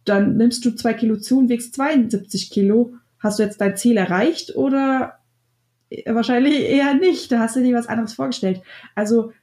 dann 0.06 0.38
nimmst 0.38 0.64
du 0.64 0.72
zwei 0.72 0.94
Kilo 0.94 1.18
zu 1.18 1.38
und 1.40 1.50
wiegst 1.50 1.76
72 1.76 2.50
Kilo. 2.50 2.96
Hast 3.20 3.40
du 3.40 3.44
jetzt 3.44 3.60
dein 3.60 3.76
Ziel 3.76 3.98
erreicht 3.98 4.56
oder 4.56 5.20
wahrscheinlich 6.06 6.62
eher 6.62 6.94
nicht? 6.94 7.32
Da 7.32 7.40
hast 7.40 7.58
du 7.58 7.62
dir 7.62 7.76
was 7.76 7.88
anderes 7.88 8.14
vorgestellt. 8.14 8.62
Also 8.96 9.34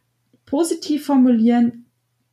positiv 0.47 1.05
formulieren 1.05 1.85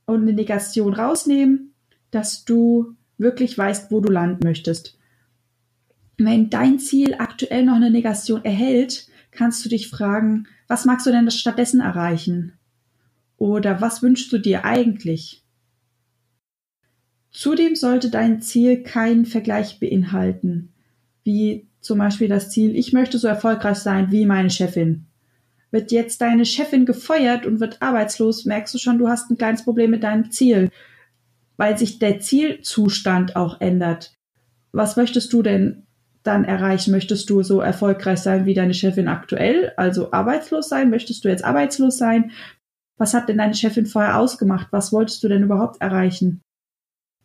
und 0.06 0.22
eine 0.22 0.34
Negation 0.34 0.94
rausnehmen, 0.94 1.74
dass 2.12 2.46
du 2.46 2.96
wirklich 3.18 3.58
weißt, 3.58 3.92
wo 3.92 4.00
du 4.00 4.10
landen 4.10 4.46
möchtest. 4.46 4.98
Wenn 6.18 6.50
dein 6.50 6.80
Ziel 6.80 7.16
aktuell 7.16 7.66
noch 7.66 7.76
eine 7.76 7.92
Negation 7.92 8.46
erhält, 8.46 9.11
kannst 9.32 9.64
du 9.66 9.70
dich 9.70 9.90
fragen, 9.90 10.48
was 10.68 10.86
magst 10.86 11.06
du 11.06 11.12
denn 11.12 11.30
stattdessen 11.32 11.82
erreichen? 11.82 12.54
Oder 13.38 13.82
was 13.82 14.02
wünschst 14.02 14.32
du 14.32 14.38
dir 14.38 14.66
eigentlich? 14.66 15.44
Zudem 17.32 17.76
sollte 17.76 18.10
dein 18.10 18.42
Ziel 18.42 18.84
keinen 18.84 19.26
Vergleich 19.26 19.80
beinhalten, 19.80 20.74
wie 21.24 21.68
zum 21.80 21.98
Beispiel 21.98 22.28
das 22.28 22.50
Ziel, 22.50 22.76
ich 22.76 22.94
möchte 22.94 23.18
so 23.18 23.28
erfolgreich 23.28 23.78
sein 23.78 24.12
wie 24.12 24.26
meine 24.26 24.50
Chefin. 24.50 25.08
Wird 25.72 25.92
jetzt 25.92 26.20
deine 26.20 26.46
Chefin 26.46 26.86
gefeuert 26.86 27.46
und 27.46 27.62
wird 27.62 27.82
arbeitslos, 27.82 28.46
merkst 28.46 28.74
du 28.74 28.78
schon, 28.78 28.98
du 28.98 29.08
hast 29.08 29.32
ein 29.32 29.38
kleines 29.38 29.64
Problem 29.64 29.92
mit 29.92 30.04
deinem 30.04 30.30
Ziel, 30.30 30.70
weil 31.56 31.78
sich 31.78 32.00
der 32.00 32.20
Zielzustand 32.20 33.36
auch 33.38 33.62
ändert. 33.62 34.14
Was 34.74 34.98
möchtest 34.98 35.32
du 35.32 35.42
denn 35.42 35.88
dann 36.24 36.44
erreichen? 36.44 36.92
Möchtest 36.92 37.30
du 37.30 37.44
so 37.44 37.62
erfolgreich 37.62 38.20
sein 38.20 38.46
wie 38.46 38.54
deine 38.54 38.74
Chefin 38.74 39.08
aktuell, 39.08 39.74
also 39.78 40.12
arbeitslos 40.12 40.70
sein? 40.70 40.90
Möchtest 40.90 41.26
du 41.26 41.30
jetzt 41.30 41.44
arbeitslos 41.44 41.98
sein? 41.98 42.32
Was 42.98 43.14
hat 43.14 43.30
denn 43.30 43.38
deine 43.38 43.56
Chefin 43.56 43.86
vorher 43.86 44.20
ausgemacht? 44.20 44.68
Was 44.72 44.94
wolltest 44.94 45.24
du 45.24 45.28
denn 45.28 45.44
überhaupt 45.44 45.82
erreichen? 45.82 46.42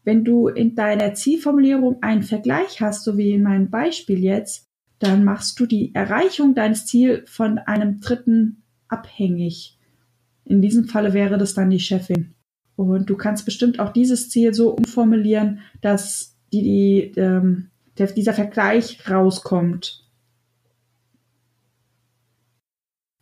Wenn 0.05 0.25
du 0.25 0.49
in 0.49 0.75
deiner 0.75 1.15
Zielformulierung 1.15 2.03
einen 2.03 2.23
Vergleich 2.23 2.81
hast, 2.81 3.05
so 3.05 3.19
wie 3.19 3.33
in 3.33 3.43
meinem 3.43 3.71
Beispiel 3.71 4.23
jetzt, 4.23 4.67
dann 4.99 5.25
machst 5.25 5.61
du 5.61 5.67
die 5.67 5.95
Erreichung 5.95 6.55
deines 6.55 6.87
Ziels 6.87 7.29
von 7.29 7.59
einem 7.59 8.01
Dritten 8.01 8.63
abhängig. 8.89 9.79
In 10.45 10.63
diesem 10.63 10.85
Falle 10.85 11.13
wäre 11.13 11.39
das 11.39 11.55
dann 11.55 11.71
die 11.71 11.81
Chefin. 11.81 12.35
Und 12.77 13.11
du 13.11 13.17
kannst 13.17 13.45
bestimmt 13.45 13.81
auch 13.81 13.93
dieses 13.93 14.31
Ziel 14.31 14.55
so 14.55 14.71
umformulieren, 14.71 15.61
dass 15.81 16.37
die, 16.53 16.63
die, 16.63 17.21
ähm, 17.21 17.71
der, 17.99 18.09
dieser 18.09 18.33
Vergleich 18.33 19.09
rauskommt. 19.09 20.07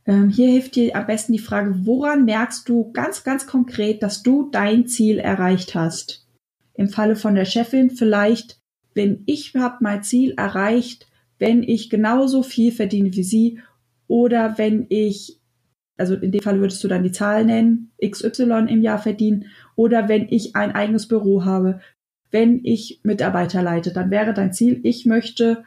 Ähm, 0.06 0.28
hier 0.28 0.48
hilft 0.48 0.76
dir 0.76 0.94
am 0.96 1.06
besten 1.06 1.32
die 1.32 1.38
Frage, 1.38 1.86
woran 1.86 2.24
merkst 2.24 2.68
du 2.68 2.92
ganz, 2.92 3.24
ganz 3.24 3.46
konkret, 3.46 4.02
dass 4.02 4.22
du 4.22 4.50
dein 4.50 4.86
Ziel 4.86 5.18
erreicht 5.18 5.74
hast? 5.74 6.26
Im 6.74 6.88
Falle 6.88 7.16
von 7.16 7.34
der 7.34 7.46
Chefin 7.46 7.90
vielleicht, 7.90 8.60
wenn 8.94 9.22
ich 9.26 9.54
habe 9.54 9.78
mein 9.80 10.02
Ziel 10.02 10.34
erreicht, 10.36 11.06
wenn 11.38 11.62
ich 11.62 11.88
genauso 11.90 12.42
viel 12.42 12.72
verdiene 12.72 13.12
wie 13.14 13.22
sie 13.22 13.60
oder 14.06 14.58
wenn 14.58 14.86
ich, 14.88 15.40
also 15.96 16.14
in 16.14 16.32
dem 16.32 16.42
Fall 16.42 16.60
würdest 16.60 16.84
du 16.84 16.88
dann 16.88 17.02
die 17.02 17.12
Zahl 17.12 17.44
nennen, 17.44 17.92
XY 18.04 18.66
im 18.68 18.82
Jahr 18.82 18.98
verdienen 18.98 19.46
oder 19.74 20.08
wenn 20.08 20.28
ich 20.28 20.54
ein 20.54 20.72
eigenes 20.72 21.08
Büro 21.08 21.44
habe, 21.44 21.80
wenn 22.34 22.64
ich 22.64 22.98
Mitarbeiter 23.04 23.62
leite, 23.62 23.92
dann 23.92 24.10
wäre 24.10 24.34
dein 24.34 24.52
Ziel, 24.52 24.80
ich 24.82 25.06
möchte 25.06 25.62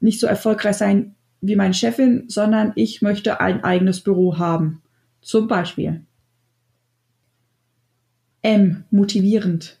nicht 0.00 0.18
so 0.18 0.26
erfolgreich 0.26 0.76
sein 0.76 1.14
wie 1.42 1.56
meine 1.56 1.74
Chefin, 1.74 2.24
sondern 2.28 2.72
ich 2.74 3.02
möchte 3.02 3.38
ein 3.38 3.62
eigenes 3.62 4.00
Büro 4.00 4.38
haben. 4.38 4.80
Zum 5.20 5.46
Beispiel. 5.46 6.06
M. 8.40 8.84
Motivierend. 8.90 9.78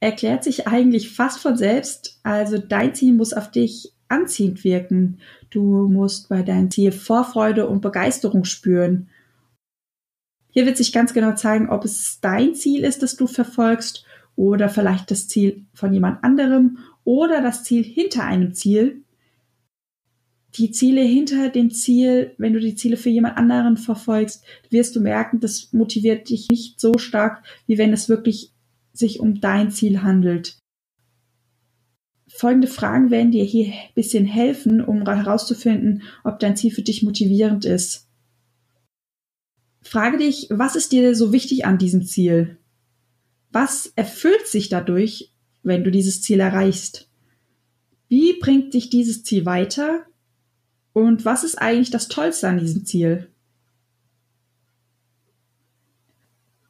Erklärt 0.00 0.44
sich 0.44 0.68
eigentlich 0.68 1.10
fast 1.12 1.38
von 1.38 1.56
selbst. 1.56 2.20
Also 2.24 2.58
dein 2.58 2.94
Ziel 2.94 3.14
muss 3.14 3.32
auf 3.32 3.50
dich 3.50 3.94
anziehend 4.08 4.64
wirken. 4.64 5.18
Du 5.48 5.88
musst 5.88 6.28
bei 6.28 6.42
deinem 6.42 6.70
Ziel 6.70 6.92
Vorfreude 6.92 7.66
und 7.68 7.80
Begeisterung 7.80 8.44
spüren. 8.44 9.08
Hier 10.50 10.66
wird 10.66 10.76
sich 10.76 10.92
ganz 10.92 11.14
genau 11.14 11.34
zeigen, 11.36 11.70
ob 11.70 11.86
es 11.86 12.18
dein 12.20 12.54
Ziel 12.54 12.84
ist, 12.84 13.02
das 13.02 13.16
du 13.16 13.26
verfolgst 13.26 14.04
oder 14.38 14.68
vielleicht 14.68 15.10
das 15.10 15.28
Ziel 15.28 15.66
von 15.74 15.92
jemand 15.92 16.22
anderem 16.22 16.78
oder 17.04 17.42
das 17.42 17.64
Ziel 17.64 17.82
hinter 17.82 18.24
einem 18.24 18.54
Ziel 18.54 19.02
die 20.56 20.70
Ziele 20.70 21.02
hinter 21.02 21.50
dem 21.50 21.70
Ziel, 21.70 22.34
wenn 22.38 22.52
du 22.52 22.60
die 22.60 22.74
Ziele 22.74 22.96
für 22.96 23.10
jemand 23.10 23.36
anderen 23.36 23.76
verfolgst, 23.76 24.44
wirst 24.70 24.96
du 24.96 25.00
merken, 25.00 25.40
das 25.40 25.72
motiviert 25.72 26.30
dich 26.30 26.48
nicht 26.50 26.80
so 26.80 26.98
stark, 26.98 27.44
wie 27.66 27.78
wenn 27.78 27.92
es 27.92 28.08
wirklich 28.08 28.52
sich 28.92 29.20
um 29.20 29.40
dein 29.40 29.70
Ziel 29.70 30.02
handelt. 30.02 30.58
Folgende 32.28 32.66
Fragen 32.66 33.10
werden 33.10 33.30
dir 33.30 33.44
hier 33.44 33.66
ein 33.66 33.94
bisschen 33.94 34.24
helfen, 34.24 34.80
um 34.80 35.04
herauszufinden, 35.04 36.02
ob 36.24 36.38
dein 36.38 36.56
Ziel 36.56 36.70
für 36.70 36.82
dich 36.82 37.02
motivierend 37.02 37.64
ist. 37.64 38.08
Frage 39.82 40.18
dich, 40.18 40.48
was 40.50 40.76
ist 40.76 40.92
dir 40.92 41.14
so 41.14 41.32
wichtig 41.32 41.66
an 41.66 41.78
diesem 41.78 42.04
Ziel? 42.04 42.58
Was 43.50 43.92
erfüllt 43.96 44.46
sich 44.46 44.68
dadurch, 44.68 45.32
wenn 45.62 45.84
du 45.84 45.90
dieses 45.90 46.22
Ziel 46.22 46.40
erreichst? 46.40 47.08
Wie 48.08 48.38
bringt 48.38 48.74
dich 48.74 48.90
dieses 48.90 49.22
Ziel 49.22 49.44
weiter? 49.46 50.06
Und 50.92 51.24
was 51.24 51.44
ist 51.44 51.56
eigentlich 51.56 51.90
das 51.90 52.08
Tollste 52.08 52.48
an 52.48 52.58
diesem 52.58 52.84
Ziel? 52.84 53.28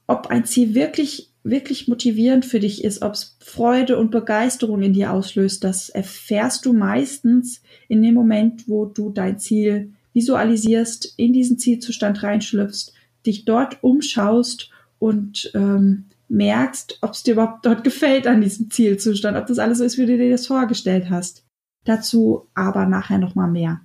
Ob 0.06 0.28
ein 0.28 0.44
Ziel 0.44 0.74
wirklich, 0.74 1.32
wirklich 1.44 1.88
motivierend 1.88 2.44
für 2.44 2.60
dich 2.60 2.82
ist, 2.82 3.02
ob 3.02 3.14
es 3.14 3.36
Freude 3.40 3.98
und 3.98 4.10
Begeisterung 4.10 4.82
in 4.82 4.94
dir 4.94 5.12
auslöst, 5.12 5.64
das 5.64 5.88
erfährst 5.90 6.66
du 6.66 6.72
meistens 6.72 7.62
in 7.88 8.02
dem 8.02 8.14
Moment, 8.14 8.68
wo 8.68 8.86
du 8.86 9.10
dein 9.10 9.38
Ziel 9.38 9.92
visualisierst, 10.14 11.14
in 11.16 11.32
diesen 11.32 11.58
Zielzustand 11.58 12.22
reinschlüpfst, 12.22 12.92
dich 13.26 13.44
dort 13.44 13.82
umschaust 13.82 14.70
und 14.98 15.50
ähm, 15.54 16.06
merkst, 16.28 16.98
ob 17.02 17.12
es 17.12 17.22
dir 17.22 17.32
überhaupt 17.32 17.64
dort 17.64 17.84
gefällt 17.84 18.26
an 18.26 18.40
diesem 18.40 18.70
Zielzustand, 18.70 19.36
ob 19.36 19.46
das 19.46 19.58
alles 19.58 19.78
so 19.78 19.84
ist, 19.84 19.98
wie 19.98 20.06
du 20.06 20.16
dir 20.16 20.30
das 20.30 20.46
vorgestellt 20.46 21.10
hast. 21.10 21.46
Dazu 21.84 22.48
aber 22.54 22.86
nachher 22.86 23.18
nochmal 23.18 23.50
mehr. 23.50 23.80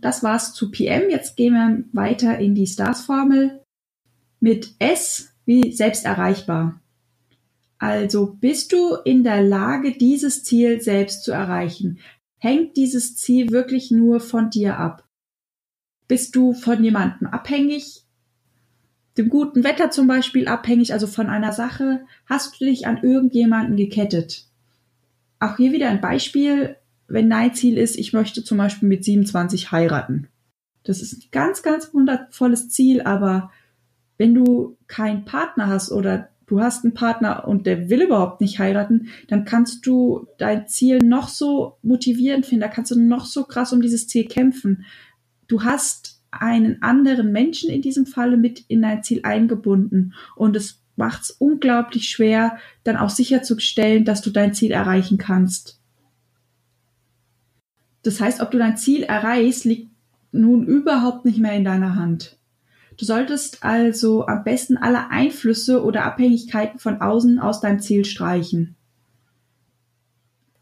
Das 0.00 0.22
war's 0.22 0.54
zu 0.54 0.70
PM. 0.70 1.10
Jetzt 1.10 1.36
gehen 1.36 1.54
wir 1.54 1.84
weiter 1.92 2.38
in 2.38 2.54
die 2.54 2.66
Stars-Formel 2.66 3.62
mit 4.40 4.74
S 4.78 5.32
wie 5.44 5.72
selbst 5.72 6.04
erreichbar. 6.04 6.80
Also 7.78 8.36
bist 8.40 8.72
du 8.72 8.94
in 9.04 9.22
der 9.22 9.42
Lage, 9.42 9.92
dieses 9.92 10.44
Ziel 10.44 10.80
selbst 10.80 11.24
zu 11.24 11.32
erreichen? 11.32 11.98
Hängt 12.38 12.76
dieses 12.76 13.16
Ziel 13.16 13.50
wirklich 13.50 13.90
nur 13.90 14.20
von 14.20 14.50
dir 14.50 14.78
ab? 14.78 15.06
Bist 16.08 16.36
du 16.36 16.52
von 16.52 16.82
jemandem 16.84 17.28
abhängig? 17.28 18.05
Dem 19.18 19.28
guten 19.28 19.64
Wetter 19.64 19.90
zum 19.90 20.06
Beispiel 20.06 20.48
abhängig, 20.48 20.92
also 20.92 21.06
von 21.06 21.28
einer 21.28 21.52
Sache? 21.52 22.04
Hast 22.26 22.60
du 22.60 22.64
dich 22.64 22.86
an 22.86 23.02
irgendjemanden 23.02 23.76
gekettet? 23.76 24.44
Auch 25.38 25.56
hier 25.56 25.72
wieder 25.72 25.88
ein 25.88 26.00
Beispiel 26.00 26.76
wenn 27.08 27.30
dein 27.30 27.54
Ziel 27.54 27.78
ist, 27.78 27.96
ich 27.96 28.12
möchte 28.12 28.42
zum 28.42 28.58
Beispiel 28.58 28.88
mit 28.88 29.04
27 29.04 29.70
heiraten. 29.72 30.28
Das 30.84 31.02
ist 31.02 31.14
ein 31.14 31.28
ganz, 31.30 31.62
ganz 31.62 31.92
wundervolles 31.94 32.68
Ziel, 32.68 33.02
aber 33.02 33.50
wenn 34.18 34.34
du 34.34 34.76
keinen 34.86 35.24
Partner 35.24 35.66
hast 35.68 35.92
oder 35.92 36.28
du 36.46 36.60
hast 36.60 36.84
einen 36.84 36.94
Partner 36.94 37.46
und 37.46 37.66
der 37.66 37.90
will 37.90 38.02
überhaupt 38.02 38.40
nicht 38.40 38.58
heiraten, 38.58 39.08
dann 39.28 39.44
kannst 39.44 39.86
du 39.86 40.26
dein 40.38 40.68
Ziel 40.68 40.98
noch 40.98 41.28
so 41.28 41.78
motivierend 41.82 42.46
finden, 42.46 42.62
da 42.62 42.68
kannst 42.68 42.92
du 42.92 43.00
noch 43.00 43.26
so 43.26 43.44
krass 43.44 43.72
um 43.72 43.80
dieses 43.80 44.06
Ziel 44.08 44.26
kämpfen. 44.26 44.84
Du 45.48 45.64
hast 45.64 46.15
einen 46.40 46.82
anderen 46.82 47.32
Menschen 47.32 47.70
in 47.70 47.82
diesem 47.82 48.06
Falle 48.06 48.36
mit 48.36 48.64
in 48.68 48.82
dein 48.82 49.02
Ziel 49.02 49.20
eingebunden 49.22 50.14
und 50.34 50.56
es 50.56 50.82
macht 50.96 51.22
es 51.22 51.30
unglaublich 51.30 52.08
schwer, 52.08 52.58
dann 52.84 52.96
auch 52.96 53.10
sicherzustellen, 53.10 54.04
dass 54.04 54.22
du 54.22 54.30
dein 54.30 54.54
Ziel 54.54 54.72
erreichen 54.72 55.18
kannst. 55.18 55.80
Das 58.02 58.20
heißt, 58.20 58.40
ob 58.40 58.50
du 58.50 58.58
dein 58.58 58.76
Ziel 58.76 59.02
erreichst, 59.02 59.64
liegt 59.64 59.90
nun 60.32 60.66
überhaupt 60.66 61.24
nicht 61.24 61.38
mehr 61.38 61.52
in 61.52 61.64
deiner 61.64 61.96
Hand. 61.96 62.38
Du 62.96 63.04
solltest 63.04 63.62
also 63.62 64.26
am 64.26 64.42
besten 64.44 64.76
alle 64.76 65.10
Einflüsse 65.10 65.84
oder 65.84 66.04
Abhängigkeiten 66.04 66.78
von 66.78 67.00
außen 67.00 67.38
aus 67.38 67.60
deinem 67.60 67.80
Ziel 67.80 68.04
streichen. 68.04 68.74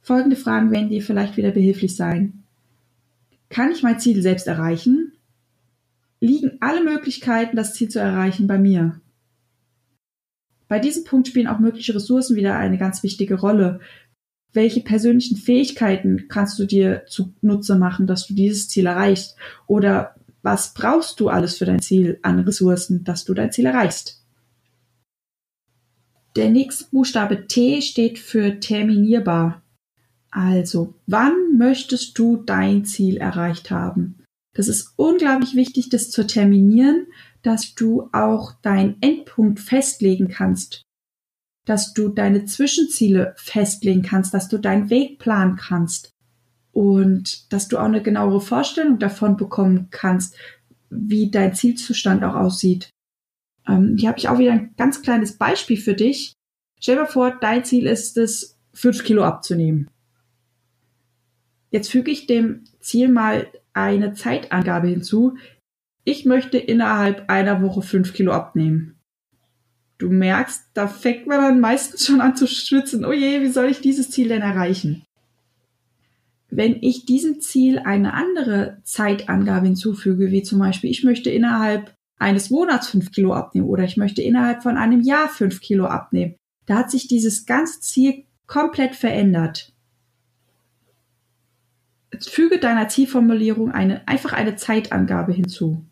Folgende 0.03 0.37
Fragen 0.37 0.71
werden 0.71 0.89
dir 0.89 1.03
vielleicht 1.03 1.37
wieder 1.37 1.51
behilflich 1.51 1.97
sein. 1.97 2.43
Kann 3.49 3.71
ich 3.71 3.83
mein 3.83 4.01
Ziel 4.01 4.21
selbst 4.21 4.47
erreichen? 4.47 5.13
Liegen 6.25 6.59
alle 6.61 6.83
Möglichkeiten, 6.83 7.57
das 7.57 7.75
Ziel 7.75 7.89
zu 7.89 7.99
erreichen, 7.99 8.47
bei 8.47 8.59
mir? 8.59 9.01
Bei 10.69 10.79
diesem 10.79 11.05
Punkt 11.05 11.29
spielen 11.29 11.47
auch 11.47 11.59
mögliche 11.59 11.95
Ressourcen 11.95 12.37
wieder 12.37 12.57
eine 12.57 12.79
ganz 12.79 13.03
wichtige 13.03 13.39
Rolle 13.39 13.81
welche 14.55 14.81
persönlichen 14.81 15.37
Fähigkeiten 15.37 16.29
kannst 16.29 16.59
du 16.59 16.65
dir 16.65 17.05
zunutze 17.07 17.77
machen, 17.77 18.07
dass 18.07 18.27
du 18.27 18.35
dieses 18.35 18.69
Ziel 18.69 18.87
erreichst? 18.87 19.37
Oder 19.67 20.15
was 20.43 20.75
brauchst 20.75 21.21
du 21.21 21.29
alles 21.29 21.59
für 21.59 21.65
dein 21.65 21.83
Ziel 21.83 22.19
an 22.23 22.39
Ressourcen, 22.39 23.05
dass 23.05 23.25
du 23.25 23.35
dein 23.35 23.53
Ziel 23.53 23.67
erreichst? 23.67 24.23
Der 26.37 26.51
nächste 26.51 26.87
Buchstabe 26.91 27.47
T 27.47 27.83
steht 27.83 28.19
für 28.19 28.61
terminierbar. 28.61 29.63
Also, 30.31 30.95
wann 31.07 31.57
möchtest 31.59 32.19
du 32.19 32.37
dein 32.37 32.85
Ziel 32.85 33.19
erreicht 33.19 33.71
haben? 33.71 34.24
Das 34.55 34.69
ist 34.69 34.95
unglaublich 34.97 35.55
wichtig, 35.55 35.89
das 35.91 36.11
zu 36.11 36.27
terminieren, 36.27 37.07
dass 37.43 37.75
du 37.75 38.09
auch 38.13 38.53
deinen 38.63 38.97
Endpunkt 39.03 39.61
festlegen 39.61 40.29
kannst 40.29 40.85
dass 41.65 41.95
du 41.95 42.09
deine 42.09 42.45
Zwischenziele 42.45 43.35
festlegen 43.37 44.03
kannst, 44.03 44.35
dass 44.35 44.49
du 44.49 44.59
deinen 44.59 44.91
Weg 44.91 45.19
planen 45.19 45.57
kannst 45.57 46.11
und 46.73 47.53
dass 47.53 47.69
du 47.69 47.79
auch 47.79 47.85
eine 47.85 48.03
genauere 48.03 48.41
Vorstellung 48.41 48.99
davon 48.99 49.37
bekommen 49.37 49.89
kannst, 49.91 50.37
wie 50.91 51.31
dein 51.31 51.55
Zielzustand 51.55 52.23
auch 52.23 52.35
aussieht. 52.35 52.91
Ähm, 53.67 53.97
hier 53.99 54.09
habe 54.09 54.19
ich 54.19 54.29
auch 54.29 54.39
wieder 54.39 54.53
ein 54.53 54.75
ganz 54.77 55.03
kleines 55.03 55.39
Beispiel 55.39 55.79
für 55.79 55.95
dich. 55.95 56.35
Stell 56.81 56.97
dir 56.97 57.07
vor, 57.07 57.39
dein 57.41 57.65
Ziel 57.65 57.87
ist 57.87 58.17
es, 58.19 58.59
fünf 58.75 59.05
Kilo 59.05 59.25
abzunehmen. 59.25 59.89
Jetzt 61.71 61.91
füge 61.91 62.11
ich 62.11 62.27
dem 62.27 62.65
Ziel 62.81 63.09
mal 63.09 63.47
eine 63.75 64.15
Zeitangabe 64.15 64.89
hinzu. 64.89 65.37
Ich 66.05 66.25
möchte 66.25 66.59
innerhalb 66.59 67.29
einer 67.29 67.63
Woche 67.63 67.83
fünf 67.83 68.15
Kilo 68.15 68.33
abnehmen 68.33 68.95
du 69.99 70.11
merkst, 70.11 70.71
da 70.75 70.87
fängt 70.87 71.27
man 71.27 71.41
dann 71.41 71.61
meistens 71.61 72.07
schon 72.07 72.21
an 72.21 72.37
zu 72.37 72.47
schwitzen. 72.47 73.05
Oh 73.05 73.13
je, 73.13 73.41
wie 73.41 73.49
soll 73.49 73.67
ich 73.67 73.81
dieses 73.81 74.11
Ziel 74.11 74.29
denn 74.29 74.43
erreichen? 74.43 75.03
Wenn 76.51 76.77
ich 76.83 77.07
diesem 77.07 77.41
Ziel 77.41 77.81
eine 77.81 78.15
andere 78.15 78.79
Zeitangabe 78.85 79.67
hinzufüge, 79.67 80.31
wie 80.31 80.43
zum 80.43 80.59
Beispiel, 80.61 80.91
ich 80.91 81.03
möchte 81.03 81.31
innerhalb 81.31 81.95
eines 82.19 82.51
Monats 82.51 82.89
fünf 82.89 83.11
Kilo 83.11 83.33
abnehmen 83.33 83.67
oder 83.67 83.85
ich 83.85 83.97
möchte 83.97 84.23
innerhalb 84.23 84.63
von 84.63 84.77
einem 84.77 85.01
Jahr 85.01 85.29
fünf 85.29 85.61
Kilo 85.61 85.87
abnehmen, 85.87 86.37
da 86.67 86.77
hat 86.77 86.91
sich 86.91 87.09
dieses 87.09 87.47
ganze 87.47 87.81
Ziel 87.81 88.25
komplett 88.47 88.95
verändert. 88.95 89.74
Füge 92.21 92.59
deiner 92.59 92.89
Zielformulierung 92.89 93.71
eine, 93.71 94.07
einfach 94.07 94.33
eine 94.33 94.57
Zeitangabe 94.57 95.33
hinzu. 95.33 95.85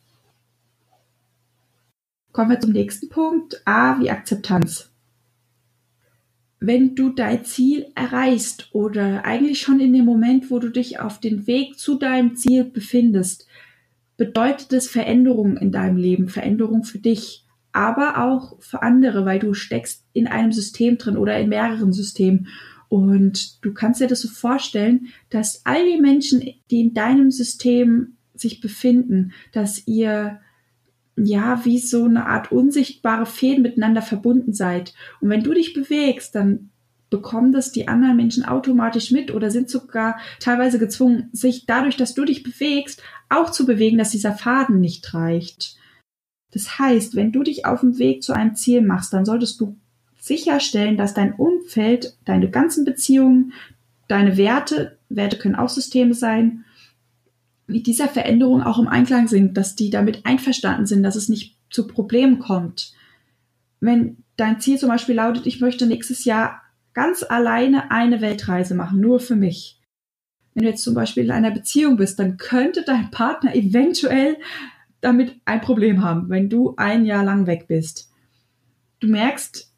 Kommen 2.33 2.51
wir 2.51 2.61
zum 2.61 2.73
nächsten 2.73 3.09
Punkt. 3.09 3.61
A 3.67 4.01
wie 4.01 4.11
Akzeptanz. 4.11 4.91
Wenn 6.61 6.95
du 6.95 7.11
dein 7.11 7.45
Ziel 7.45 7.87
erreichst 7.95 8.69
oder 8.73 9.25
eigentlich 9.25 9.61
schon 9.61 9.81
in 9.81 9.93
dem 9.93 10.05
Moment, 10.05 10.51
wo 10.51 10.59
du 10.59 10.69
dich 10.69 11.01
auf 11.01 11.19
den 11.19 11.47
Weg 11.47 11.79
zu 11.79 11.99
deinem 11.99 12.37
Ziel 12.37 12.65
befindest, 12.65 13.47
bedeutet 14.17 14.73
es 14.73 14.89
Veränderung 14.89 15.57
in 15.57 15.73
deinem 15.73 15.97
Leben, 15.97 16.29
Veränderung 16.29 16.85
für 16.85 17.01
dich, 17.01 17.45
aber 17.73 18.23
auch 18.25 18.61
für 18.61 18.83
andere, 18.83 19.25
weil 19.25 19.41
du 19.41 19.55
steckst 19.55 20.05
in 20.13 20.29
einem 20.29 20.53
System 20.53 20.99
drin 20.99 21.17
oder 21.17 21.39
in 21.39 21.49
mehreren 21.49 21.93
Systemen. 21.93 22.49
Und 22.93 23.65
du 23.65 23.73
kannst 23.73 24.03
dir 24.03 24.07
das 24.07 24.21
so 24.21 24.29
vorstellen, 24.29 25.07
dass 25.31 25.65
all 25.65 25.83
die 25.83 25.99
Menschen, 25.99 26.43
die 26.71 26.83
in 26.83 26.93
deinem 26.93 27.31
System 27.31 28.19
sich 28.35 28.61
befinden, 28.61 29.33
dass 29.51 29.87
ihr 29.87 30.41
ja, 31.17 31.65
wie 31.65 31.79
so 31.79 32.05
eine 32.05 32.27
Art 32.27 32.53
unsichtbare 32.53 33.25
Fäden 33.25 33.63
miteinander 33.63 34.03
verbunden 34.03 34.53
seid. 34.53 34.93
Und 35.23 35.31
wenn 35.31 35.43
du 35.43 35.55
dich 35.55 35.73
bewegst, 35.73 36.35
dann 36.35 36.69
bekommen 37.09 37.51
das 37.51 37.73
die 37.73 37.89
anderen 37.89 38.17
Menschen 38.17 38.45
automatisch 38.45 39.11
mit 39.11 39.33
oder 39.33 39.51
sind 39.51 39.71
sogar 39.71 40.19
teilweise 40.39 40.79
gezwungen, 40.79 41.31
sich 41.33 41.65
dadurch, 41.65 41.97
dass 41.97 42.13
du 42.13 42.27
dich 42.27 42.43
bewegst, 42.43 43.03
auch 43.31 43.51
zu 43.51 43.65
bewegen, 43.65 43.97
dass 43.97 44.11
dieser 44.11 44.33
Faden 44.33 44.81
nicht 44.81 45.15
reicht. 45.15 45.79
Das 46.51 46.79
heißt, 46.79 47.17
wenn 47.17 47.33
du 47.33 47.43
dich 47.43 47.65
auf 47.65 47.81
dem 47.81 47.97
Weg 47.97 48.23
zu 48.23 48.35
einem 48.35 48.55
Ziel 48.55 48.83
machst, 48.83 49.15
dann 49.15 49.25
solltest 49.25 49.59
du 49.63 49.79
sicherstellen, 50.23 50.97
dass 50.97 51.15
dein 51.15 51.35
Umfeld, 51.35 52.17
deine 52.25 52.49
ganzen 52.49 52.85
Beziehungen, 52.85 53.53
deine 54.07 54.37
Werte, 54.37 54.97
Werte 55.09 55.37
können 55.37 55.57
auch 55.57 55.69
Systeme 55.69 56.15
sein, 56.15 56.65
mit 57.67 57.89
dieser 57.89 58.07
Veränderung 58.07 58.63
auch 58.63 58.79
im 58.79 58.87
Einklang 58.87 59.27
sind, 59.27 59.57
dass 59.57 59.75
die 59.75 59.91
damit 59.91 60.25
einverstanden 60.25 60.87
sind, 60.87 61.03
dass 61.03 61.17
es 61.17 61.29
nicht 61.29 61.57
zu 61.71 61.89
Problemen 61.89 62.39
kommt. 62.39 62.93
Wenn 63.81 64.19
dein 64.37 64.61
Ziel 64.61 64.79
zum 64.79 64.91
Beispiel 64.91 65.17
lautet, 65.17 65.47
ich 65.47 65.61
möchte 65.61 65.87
nächstes 65.87 66.25
Jahr 66.25 66.63
ganz 66.95 67.25
alleine 67.25 67.91
eine 67.91 68.21
Weltreise 68.21 68.77
machen, 68.77 69.01
nur 69.01 69.19
für 69.19 69.35
mich. 69.35 69.81
Wenn 70.55 70.65
du 70.65 70.71
jetzt 70.71 70.85
zum 70.85 70.95
Beispiel 70.95 71.25
in 71.25 71.31
einer 71.33 71.51
Beziehung 71.51 71.97
bist, 71.97 72.21
dann 72.21 72.37
könnte 72.37 72.85
dein 72.85 73.11
Partner 73.11 73.57
eventuell 73.57 74.37
damit 75.01 75.41
ein 75.47 75.63
Problem 75.63 76.05
haben, 76.05 76.29
wenn 76.29 76.49
du 76.49 76.75
ein 76.77 77.07
Jahr 77.07 77.25
lang 77.25 77.49
weg 77.49 77.67
bist. 77.67 78.13
Du 79.01 79.09
merkst, 79.09 79.72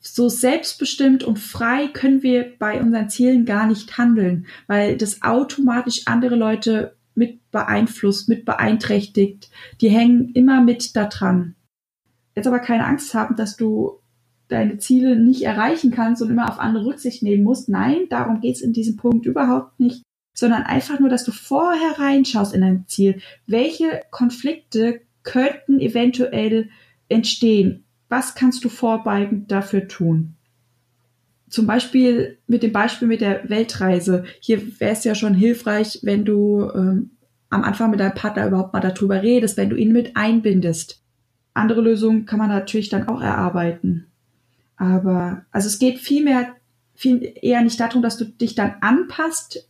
so 0.00 0.28
selbstbestimmt 0.28 1.24
und 1.24 1.38
frei 1.38 1.88
können 1.88 2.22
wir 2.22 2.52
bei 2.58 2.80
unseren 2.80 3.08
Zielen 3.08 3.44
gar 3.44 3.66
nicht 3.66 3.98
handeln, 3.98 4.46
weil 4.66 4.96
das 4.96 5.22
automatisch 5.22 6.02
andere 6.06 6.36
Leute 6.36 6.96
mit 7.14 7.50
beeinflusst, 7.50 8.28
mit 8.28 8.44
beeinträchtigt. 8.44 9.50
Die 9.80 9.88
hängen 9.88 10.30
immer 10.34 10.60
mit 10.60 10.96
da 10.96 11.06
dran. 11.06 11.54
Jetzt 12.34 12.46
aber 12.46 12.58
keine 12.58 12.86
Angst 12.86 13.14
haben, 13.14 13.36
dass 13.36 13.56
du 13.56 14.00
deine 14.48 14.78
Ziele 14.78 15.16
nicht 15.16 15.42
erreichen 15.42 15.90
kannst 15.90 16.20
und 16.22 16.30
immer 16.30 16.48
auf 16.50 16.58
andere 16.58 16.86
Rücksicht 16.86 17.22
nehmen 17.22 17.44
musst. 17.44 17.68
Nein, 17.68 18.06
darum 18.10 18.40
geht's 18.40 18.60
in 18.60 18.72
diesem 18.72 18.96
Punkt 18.96 19.26
überhaupt 19.26 19.78
nicht, 19.80 20.02
sondern 20.36 20.64
einfach 20.64 20.98
nur, 21.00 21.08
dass 21.08 21.24
du 21.24 21.32
vorher 21.32 21.98
reinschaust 21.98 22.54
in 22.54 22.60
dein 22.60 22.84
Ziel. 22.86 23.20
Welche 23.46 24.02
Konflikte 24.10 25.00
könnten 25.22 25.80
eventuell 25.80 26.70
entstehen? 27.08 27.83
Was 28.14 28.36
kannst 28.36 28.64
du 28.64 28.68
vorbeugend 28.68 29.50
dafür 29.50 29.88
tun? 29.88 30.36
Zum 31.48 31.66
Beispiel 31.66 32.38
mit 32.46 32.62
dem 32.62 32.70
Beispiel 32.70 33.08
mit 33.08 33.20
der 33.20 33.50
Weltreise. 33.50 34.22
Hier 34.38 34.78
wäre 34.78 34.92
es 34.92 35.02
ja 35.02 35.16
schon 35.16 35.34
hilfreich, 35.34 35.98
wenn 36.02 36.24
du 36.24 36.70
ähm, 36.76 37.10
am 37.50 37.64
Anfang 37.64 37.90
mit 37.90 37.98
deinem 37.98 38.14
Partner 38.14 38.46
überhaupt 38.46 38.72
mal 38.72 38.78
darüber 38.78 39.20
redest, 39.20 39.56
wenn 39.56 39.68
du 39.68 39.74
ihn 39.74 39.92
mit 39.92 40.16
einbindest. 40.16 41.02
Andere 41.54 41.80
Lösungen 41.80 42.24
kann 42.24 42.38
man 42.38 42.50
natürlich 42.50 42.88
dann 42.88 43.08
auch 43.08 43.20
erarbeiten. 43.20 44.06
Aber 44.76 45.44
also 45.50 45.66
es 45.66 45.80
geht 45.80 45.98
vielmehr 45.98 46.54
viel 46.94 47.34
eher 47.42 47.62
nicht 47.62 47.80
darum, 47.80 48.00
dass 48.00 48.16
du 48.16 48.26
dich 48.26 48.54
dann 48.54 48.76
anpasst 48.80 49.68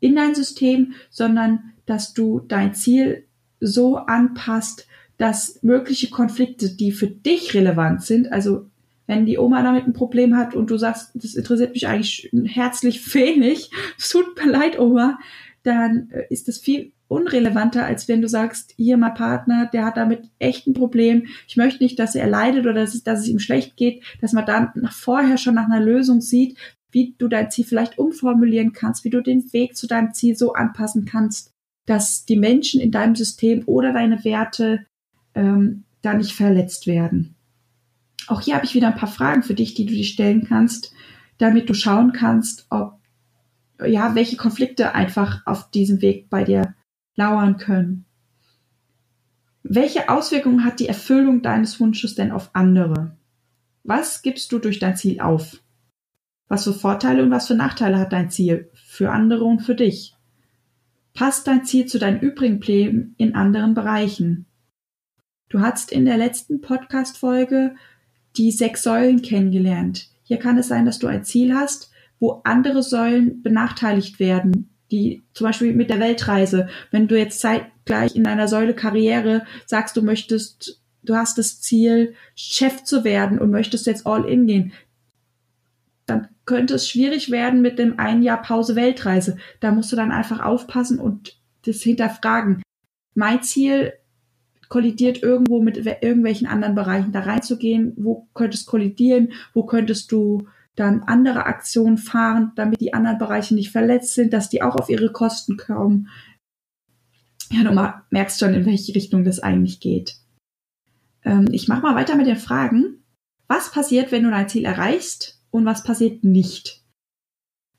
in 0.00 0.16
dein 0.16 0.34
System, 0.34 0.92
sondern 1.08 1.72
dass 1.86 2.12
du 2.12 2.40
dein 2.40 2.74
Ziel 2.74 3.24
so 3.58 3.96
anpasst, 3.96 4.86
dass 5.18 5.62
mögliche 5.62 6.10
Konflikte, 6.10 6.70
die 6.70 6.92
für 6.92 7.06
dich 7.06 7.54
relevant 7.54 8.02
sind, 8.02 8.32
also 8.32 8.66
wenn 9.06 9.24
die 9.24 9.38
Oma 9.38 9.62
damit 9.62 9.86
ein 9.86 9.92
Problem 9.92 10.36
hat 10.36 10.54
und 10.54 10.70
du 10.70 10.76
sagst, 10.76 11.12
das 11.14 11.34
interessiert 11.34 11.74
mich 11.74 11.86
eigentlich 11.86 12.30
herzlich 12.46 13.14
wenig, 13.14 13.70
es 13.98 14.10
tut 14.10 14.36
mir 14.36 14.50
leid, 14.50 14.78
Oma, 14.78 15.18
dann 15.62 16.10
äh, 16.10 16.24
ist 16.30 16.48
das 16.48 16.58
viel 16.58 16.92
unrelevanter, 17.08 17.84
als 17.84 18.08
wenn 18.08 18.20
du 18.20 18.28
sagst, 18.28 18.74
hier 18.76 18.96
mein 18.96 19.14
Partner, 19.14 19.66
der 19.72 19.84
hat 19.84 19.96
damit 19.96 20.28
echt 20.38 20.66
ein 20.66 20.74
Problem. 20.74 21.26
Ich 21.46 21.56
möchte 21.56 21.82
nicht, 21.82 21.98
dass 21.98 22.16
er 22.16 22.26
leidet 22.26 22.62
oder 22.62 22.74
dass 22.74 22.94
es, 22.94 23.04
dass 23.04 23.20
es 23.20 23.28
ihm 23.28 23.38
schlecht 23.38 23.76
geht, 23.76 24.02
dass 24.20 24.32
man 24.32 24.44
dann 24.44 24.70
nach 24.74 24.92
vorher 24.92 25.38
schon 25.38 25.54
nach 25.54 25.66
einer 25.66 25.80
Lösung 25.80 26.20
sieht, 26.20 26.56
wie 26.90 27.14
du 27.18 27.28
dein 27.28 27.50
Ziel 27.50 27.64
vielleicht 27.64 27.98
umformulieren 27.98 28.72
kannst, 28.72 29.04
wie 29.04 29.10
du 29.10 29.20
den 29.20 29.52
Weg 29.52 29.76
zu 29.76 29.86
deinem 29.86 30.14
Ziel 30.14 30.36
so 30.36 30.54
anpassen 30.54 31.04
kannst, 31.04 31.52
dass 31.86 32.24
die 32.24 32.36
Menschen 32.36 32.80
in 32.80 32.90
deinem 32.90 33.14
System 33.14 33.62
oder 33.66 33.92
deine 33.92 34.24
Werte 34.24 34.86
ähm, 35.36 35.84
da 36.02 36.14
nicht 36.14 36.32
verletzt 36.32 36.86
werden. 36.86 37.36
Auch 38.26 38.40
hier 38.40 38.56
habe 38.56 38.64
ich 38.64 38.74
wieder 38.74 38.88
ein 38.88 38.96
paar 38.96 39.08
Fragen 39.08 39.44
für 39.44 39.54
dich, 39.54 39.74
die 39.74 39.86
du 39.86 39.94
dir 39.94 40.04
stellen 40.04 40.44
kannst, 40.44 40.92
damit 41.38 41.68
du 41.68 41.74
schauen 41.74 42.12
kannst, 42.12 42.66
ob 42.70 42.96
ja, 43.84 44.14
welche 44.14 44.36
Konflikte 44.36 44.94
einfach 44.94 45.46
auf 45.46 45.70
diesem 45.70 46.00
Weg 46.00 46.30
bei 46.30 46.44
dir 46.44 46.74
lauern 47.14 47.58
können. 47.58 48.06
Welche 49.62 50.08
Auswirkungen 50.08 50.64
hat 50.64 50.80
die 50.80 50.88
Erfüllung 50.88 51.42
deines 51.42 51.78
Wunsches 51.80 52.14
denn 52.14 52.32
auf 52.32 52.50
andere? 52.54 53.16
Was 53.82 54.22
gibst 54.22 54.52
du 54.52 54.58
durch 54.58 54.78
dein 54.78 54.96
Ziel 54.96 55.20
auf? 55.20 55.60
Was 56.48 56.64
für 56.64 56.72
Vorteile 56.72 57.22
und 57.22 57.30
was 57.30 57.48
für 57.48 57.54
Nachteile 57.54 57.98
hat 57.98 58.12
dein 58.12 58.30
Ziel 58.30 58.70
für 58.74 59.10
andere 59.10 59.44
und 59.44 59.60
für 59.60 59.74
dich? 59.74 60.14
Passt 61.14 61.46
dein 61.46 61.64
Ziel 61.64 61.86
zu 61.86 61.98
deinen 61.98 62.20
übrigen 62.20 62.60
Plänen 62.60 63.14
in 63.18 63.34
anderen 63.34 63.74
Bereichen? 63.74 64.46
Du 65.56 65.62
hast 65.62 65.90
in 65.90 66.04
der 66.04 66.18
letzten 66.18 66.60
Podcast-Folge 66.60 67.76
die 68.36 68.50
sechs 68.50 68.82
Säulen 68.82 69.22
kennengelernt. 69.22 70.10
Hier 70.22 70.36
kann 70.36 70.58
es 70.58 70.68
sein, 70.68 70.84
dass 70.84 70.98
du 70.98 71.06
ein 71.06 71.24
Ziel 71.24 71.54
hast, 71.54 71.90
wo 72.20 72.42
andere 72.44 72.82
Säulen 72.82 73.42
benachteiligt 73.42 74.20
werden, 74.20 74.68
die 74.90 75.24
zum 75.32 75.46
Beispiel 75.46 75.72
mit 75.72 75.88
der 75.88 75.98
Weltreise, 75.98 76.68
wenn 76.90 77.08
du 77.08 77.18
jetzt 77.18 77.40
zeitgleich 77.40 78.14
in 78.14 78.26
einer 78.26 78.48
Säule 78.48 78.74
Karriere 78.74 79.46
sagst, 79.64 79.96
du 79.96 80.02
möchtest, 80.02 80.82
du 81.02 81.16
hast 81.16 81.38
das 81.38 81.62
Ziel, 81.62 82.12
Chef 82.34 82.84
zu 82.84 83.02
werden 83.02 83.38
und 83.38 83.50
möchtest 83.50 83.86
jetzt 83.86 84.06
all 84.06 84.26
in 84.26 84.46
gehen, 84.46 84.74
dann 86.04 86.28
könnte 86.44 86.74
es 86.74 86.86
schwierig 86.86 87.30
werden 87.30 87.62
mit 87.62 87.78
dem 87.78 87.98
ein 87.98 88.22
Jahr 88.22 88.42
Pause 88.42 88.76
Weltreise. 88.76 89.38
Da 89.60 89.70
musst 89.70 89.90
du 89.90 89.96
dann 89.96 90.12
einfach 90.12 90.40
aufpassen 90.40 90.98
und 90.98 91.40
das 91.64 91.80
hinterfragen. 91.80 92.60
Mein 93.14 93.42
Ziel 93.42 93.94
kollidiert 94.68 95.22
irgendwo 95.22 95.62
mit 95.62 95.76
irgendwelchen 95.76 96.46
anderen 96.46 96.74
Bereichen 96.74 97.12
da 97.12 97.20
reinzugehen. 97.20 97.92
Wo 97.96 98.28
könntest 98.34 98.66
kollidieren? 98.66 99.32
Wo 99.52 99.64
könntest 99.64 100.12
du 100.12 100.46
dann 100.76 101.02
andere 101.04 101.46
Aktionen 101.46 101.98
fahren, 101.98 102.52
damit 102.54 102.80
die 102.80 102.94
anderen 102.94 103.18
Bereiche 103.18 103.54
nicht 103.54 103.72
verletzt 103.72 104.14
sind, 104.14 104.32
dass 104.32 104.50
die 104.50 104.62
auch 104.62 104.76
auf 104.76 104.88
ihre 104.90 105.10
Kosten 105.10 105.56
kommen. 105.56 106.08
Ja, 107.50 107.64
du 107.64 108.04
merkst 108.10 108.38
schon, 108.38 108.54
in 108.54 108.66
welche 108.66 108.94
Richtung 108.94 109.24
das 109.24 109.40
eigentlich 109.40 109.80
geht. 109.80 110.16
Ähm, 111.24 111.46
ich 111.50 111.66
mache 111.68 111.82
mal 111.82 111.94
weiter 111.94 112.16
mit 112.16 112.26
den 112.26 112.36
Fragen. 112.36 113.02
Was 113.48 113.70
passiert, 113.70 114.12
wenn 114.12 114.24
du 114.24 114.30
dein 114.30 114.48
Ziel 114.48 114.64
erreichst 114.64 115.40
und 115.50 115.64
was 115.64 115.82
passiert 115.82 116.24
nicht? 116.24 116.82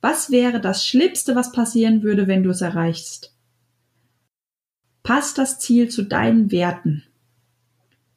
Was 0.02 0.32
wäre 0.32 0.60
das 0.60 0.86
Schlimmste, 0.86 1.36
was 1.36 1.52
passieren 1.52 2.02
würde, 2.02 2.28
wenn 2.28 2.44
du 2.44 2.50
es 2.50 2.62
erreichst? 2.62 3.37
Passt 5.08 5.38
das 5.38 5.58
Ziel 5.58 5.88
zu 5.88 6.04
deinen 6.04 6.52
Werten? 6.52 7.04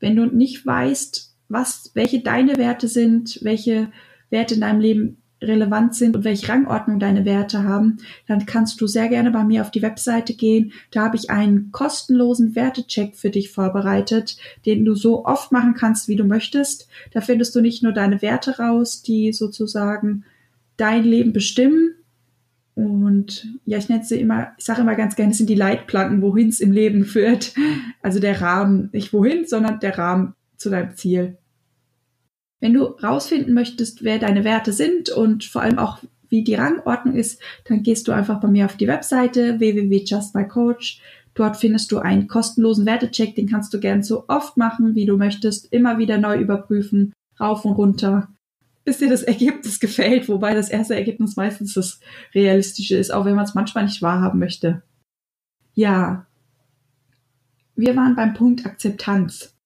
Wenn 0.00 0.16
du 0.16 0.26
nicht 0.26 0.66
weißt, 0.66 1.36
was, 1.48 1.92
welche 1.94 2.18
deine 2.18 2.56
Werte 2.56 2.88
sind, 2.88 3.38
welche 3.42 3.92
Werte 4.28 4.54
in 4.54 4.60
deinem 4.60 4.80
Leben 4.80 5.22
relevant 5.40 5.94
sind 5.94 6.16
und 6.16 6.24
welche 6.24 6.48
Rangordnung 6.48 6.98
deine 6.98 7.24
Werte 7.24 7.62
haben, 7.62 7.98
dann 8.26 8.44
kannst 8.44 8.80
du 8.80 8.88
sehr 8.88 9.08
gerne 9.08 9.30
bei 9.30 9.44
mir 9.44 9.62
auf 9.62 9.70
die 9.70 9.82
Webseite 9.82 10.34
gehen. 10.34 10.72
Da 10.90 11.04
habe 11.04 11.14
ich 11.16 11.30
einen 11.30 11.70
kostenlosen 11.70 12.56
Wertecheck 12.56 13.14
für 13.14 13.30
dich 13.30 13.52
vorbereitet, 13.52 14.36
den 14.66 14.84
du 14.84 14.96
so 14.96 15.24
oft 15.26 15.52
machen 15.52 15.74
kannst, 15.74 16.08
wie 16.08 16.16
du 16.16 16.24
möchtest. 16.24 16.88
Da 17.12 17.20
findest 17.20 17.54
du 17.54 17.60
nicht 17.60 17.84
nur 17.84 17.92
deine 17.92 18.20
Werte 18.20 18.58
raus, 18.58 19.00
die 19.00 19.32
sozusagen 19.32 20.24
dein 20.76 21.04
Leben 21.04 21.32
bestimmen. 21.32 21.94
Und 22.74 23.46
ja, 23.64 23.78
ich 23.78 23.88
nenne 23.88 24.04
sie 24.04 24.20
immer, 24.20 24.52
ich 24.56 24.64
sage 24.64 24.82
immer 24.82 24.94
ganz 24.94 25.16
gerne, 25.16 25.32
es 25.32 25.38
sind 25.38 25.50
die 25.50 25.54
Leitplanken, 25.54 26.22
wohin 26.22 26.48
es 26.48 26.60
im 26.60 26.72
Leben 26.72 27.04
führt. 27.04 27.54
Also 28.02 28.20
der 28.20 28.40
Rahmen, 28.40 28.88
nicht 28.92 29.12
wohin, 29.12 29.46
sondern 29.46 29.80
der 29.80 29.98
Rahmen 29.98 30.34
zu 30.56 30.70
deinem 30.70 30.94
Ziel. 30.96 31.38
Wenn 32.60 32.74
du 32.74 32.84
rausfinden 32.84 33.54
möchtest, 33.54 34.04
wer 34.04 34.18
deine 34.18 34.44
Werte 34.44 34.72
sind 34.72 35.08
und 35.10 35.44
vor 35.44 35.62
allem 35.62 35.78
auch 35.78 35.98
wie 36.28 36.44
die 36.44 36.54
Rangordnung 36.54 37.16
ist, 37.16 37.42
dann 37.64 37.82
gehst 37.82 38.06
du 38.06 38.12
einfach 38.12 38.40
bei 38.40 38.48
mir 38.48 38.66
auf 38.66 38.76
die 38.76 38.86
Webseite 38.86 39.58
www.justmycoach. 39.58 41.00
Dort 41.34 41.56
findest 41.56 41.90
du 41.92 41.98
einen 41.98 42.28
kostenlosen 42.28 42.86
Wertecheck, 42.86 43.34
den 43.34 43.48
kannst 43.48 43.72
du 43.74 43.80
gern 43.80 44.02
so 44.02 44.24
oft 44.28 44.56
machen, 44.56 44.94
wie 44.94 45.06
du 45.06 45.16
möchtest, 45.16 45.72
immer 45.72 45.98
wieder 45.98 46.18
neu 46.18 46.38
überprüfen, 46.38 47.12
rauf 47.38 47.64
und 47.64 47.72
runter, 47.72 48.28
bis 48.90 48.98
dir 48.98 49.08
das 49.08 49.22
Ergebnis 49.22 49.78
gefällt, 49.78 50.28
wobei 50.28 50.52
das 50.52 50.68
erste 50.68 50.96
Ergebnis 50.96 51.36
meistens 51.36 51.74
das 51.74 52.00
realistische 52.34 52.96
ist, 52.96 53.12
auch 53.12 53.24
wenn 53.24 53.36
man 53.36 53.44
es 53.44 53.54
manchmal 53.54 53.84
nicht 53.84 54.02
wahrhaben 54.02 54.40
möchte. 54.40 54.82
Ja, 55.74 56.26
wir 57.76 57.94
waren 57.94 58.16
beim 58.16 58.34
Punkt 58.34 58.66
Akzeptanz. 58.66 59.56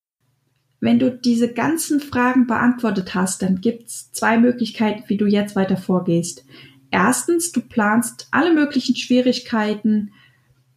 Wenn 0.78 0.98
du 0.98 1.10
diese 1.10 1.50
ganzen 1.50 2.00
Fragen 2.00 2.46
beantwortet 2.46 3.14
hast, 3.14 3.40
dann 3.40 3.62
gibt's 3.62 4.12
zwei 4.12 4.36
Möglichkeiten, 4.36 5.04
wie 5.06 5.16
du 5.16 5.24
jetzt 5.24 5.56
weiter 5.56 5.78
vorgehst. 5.78 6.44
Erstens, 6.90 7.50
du 7.50 7.62
planst 7.62 8.28
alle 8.30 8.52
möglichen 8.52 8.94
Schwierigkeiten, 8.94 10.12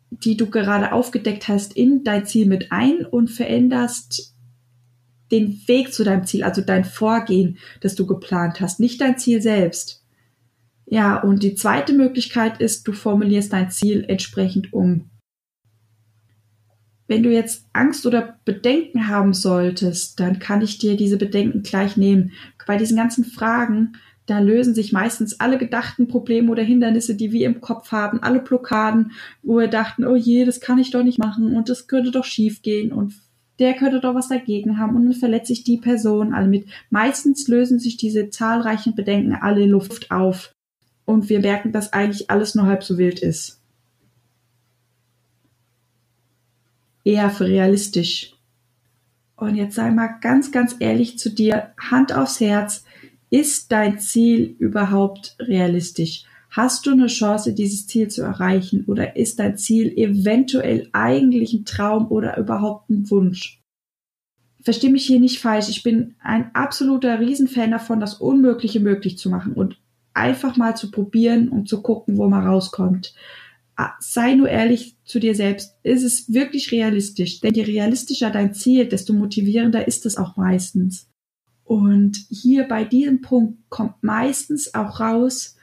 die 0.10 0.38
du 0.38 0.50
gerade 0.50 0.94
aufgedeckt 0.94 1.50
hast, 1.50 1.76
in 1.76 2.06
dein 2.06 2.26
Ziel 2.26 2.46
mit 2.46 2.72
ein 2.72 3.06
und 3.06 3.30
veränderst 3.30 4.37
den 5.32 5.62
Weg 5.68 5.94
zu 5.94 6.04
deinem 6.04 6.26
Ziel, 6.26 6.44
also 6.44 6.62
dein 6.62 6.86
Vorgehen, 6.86 7.58
das 7.82 7.96
du 7.96 8.06
geplant 8.06 8.62
hast, 8.62 8.80
nicht 8.80 9.02
dein 9.02 9.18
Ziel 9.18 9.42
selbst. 9.42 10.04
Ja, 10.86 11.18
und 11.18 11.44
die 11.44 11.56
zweite 11.56 11.94
Möglichkeit 11.94 12.62
ist, 12.62 12.88
du 12.88 12.94
formulierst 12.94 13.52
dein 13.52 13.70
Ziel 13.70 14.06
entsprechend 14.08 14.72
um. 14.72 15.10
Wenn 17.08 17.24
du 17.24 17.32
jetzt 17.32 17.66
Angst 17.74 18.06
oder 18.06 18.40
Bedenken 18.46 19.08
haben 19.08 19.34
solltest, 19.34 20.20
dann 20.20 20.40
kann 20.40 20.62
ich 20.62 20.78
dir 20.78 20.96
diese 20.96 21.18
Bedenken 21.18 21.62
gleich 21.62 21.98
nehmen. 21.98 22.32
Bei 22.66 22.78
diesen 22.78 22.98
ganzen 22.98 23.24
Fragen, 23.24 23.94
da 24.26 24.40
lösen 24.40 24.76
sich 24.76 24.92
meistens 24.92 25.40
alle 25.40 25.58
gedachten 25.58 26.08
Probleme 26.08 26.52
oder 26.52 26.64
Hindernisse, 26.64 27.16
die 27.16 27.32
wir 27.32 27.48
im 27.48 27.62
Kopf 27.62 27.94
haben, 27.94 28.22
alle 28.22 28.42
Blockaden, 28.42 29.12
wo 29.42 29.58
wir 29.58 29.70
dachten, 29.70 30.06
oh 30.06 30.16
je, 30.16 30.44
das 30.44 30.60
kann 30.60 30.80
ich 30.80 30.92
doch 30.92 31.04
nicht 31.04 31.18
machen 31.18 31.56
und 31.56 31.70
das 31.70 31.88
könnte 31.88 32.12
doch 32.12 32.26
schief 32.26 32.62
gehen 32.62 32.92
und 32.92 33.14
der 33.60 33.74
könnte 33.74 34.00
doch 34.00 34.16
was 34.16 34.28
dagegen 34.28 34.78
haben 34.78 34.96
und 34.96 35.06
dann 35.06 35.14
verletzt 35.14 35.48
sich 35.48 35.64
die 35.64 35.78
Person 35.78 36.34
alle 36.34 36.48
mit. 36.48 36.68
Meistens 36.90 37.48
lösen 37.48 37.80
sich 37.80 37.98
diese 37.98 38.30
zahlreichen 38.30 38.96
Bedenken 38.96 39.34
alle 39.34 39.66
Luft 39.66 40.12
auf 40.12 40.54
und 41.06 41.30
wir 41.30 41.40
merken, 41.40 41.72
dass 41.72 41.94
eigentlich 41.94 42.30
alles 42.30 42.56
nur 42.56 42.66
halb 42.66 42.84
so 42.84 42.98
wild 42.98 43.20
ist. 43.20 43.58
eher 47.08 47.30
für 47.30 47.48
realistisch. 47.48 48.34
Und 49.38 49.56
jetzt 49.56 49.76
sei 49.76 49.92
mal 49.92 50.20
ganz, 50.20 50.52
ganz 50.52 50.76
ehrlich 50.80 51.18
zu 51.18 51.30
dir, 51.30 51.74
Hand 51.80 52.12
aufs 52.12 52.40
Herz, 52.40 52.84
ist 53.30 53.72
dein 53.72 54.00
Ziel 54.00 54.56
überhaupt 54.60 55.36
realistisch? 55.40 56.26
Hast 56.58 56.88
du 56.88 56.92
eine 56.92 57.06
Chance, 57.06 57.54
dieses 57.54 57.86
Ziel 57.86 58.08
zu 58.08 58.24
erreichen? 58.24 58.86
Oder 58.88 59.16
ist 59.16 59.38
dein 59.38 59.58
Ziel 59.58 59.96
eventuell 59.96 60.90
eigentlich 60.92 61.54
ein 61.54 61.66
Traum 61.66 62.08
oder 62.10 62.36
überhaupt 62.40 62.90
ein 62.90 63.08
Wunsch? 63.12 63.62
Versteh 64.62 64.90
mich 64.90 65.06
hier 65.06 65.20
nicht 65.20 65.40
falsch. 65.40 65.70
Ich 65.70 65.84
bin 65.84 66.16
ein 66.20 66.50
absoluter 66.56 67.20
Riesenfan 67.20 67.70
davon, 67.70 68.00
das 68.00 68.16
Unmögliche 68.16 68.80
möglich 68.80 69.20
zu 69.20 69.30
machen 69.30 69.54
und 69.54 69.78
einfach 70.16 70.58
mal 70.58 70.76
zu 70.76 70.90
probieren 70.90 71.50
und 71.50 71.70
zu 71.70 71.84
gucken, 71.84 72.18
wo 72.18 72.28
man 72.28 72.48
rauskommt. 72.48 73.14
Ah, 73.76 73.92
sei 74.00 74.34
nur 74.34 74.50
ehrlich 74.50 74.98
zu 75.06 75.20
dir 75.20 75.36
selbst. 75.36 75.76
Ist 75.84 76.02
es 76.02 76.34
wirklich 76.34 76.72
realistisch? 76.72 77.40
Denn 77.40 77.54
je 77.54 77.66
realistischer 77.66 78.32
dein 78.32 78.56
Ziel, 78.56 78.88
desto 78.88 79.14
motivierender 79.14 79.88
ist 79.88 80.08
es 80.08 80.18
auch 80.18 80.38
meistens. 80.38 81.08
Und 81.64 82.18
hier 82.32 82.64
bei 82.64 82.84
diesem 82.84 83.22
Punkt 83.22 83.60
kommt 83.70 84.02
meistens 84.02 84.74
auch 84.74 85.00
raus, 85.00 85.57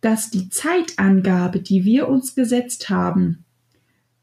dass 0.00 0.30
die 0.30 0.48
Zeitangabe, 0.48 1.60
die 1.60 1.84
wir 1.84 2.08
uns 2.08 2.34
gesetzt 2.34 2.88
haben, 2.88 3.44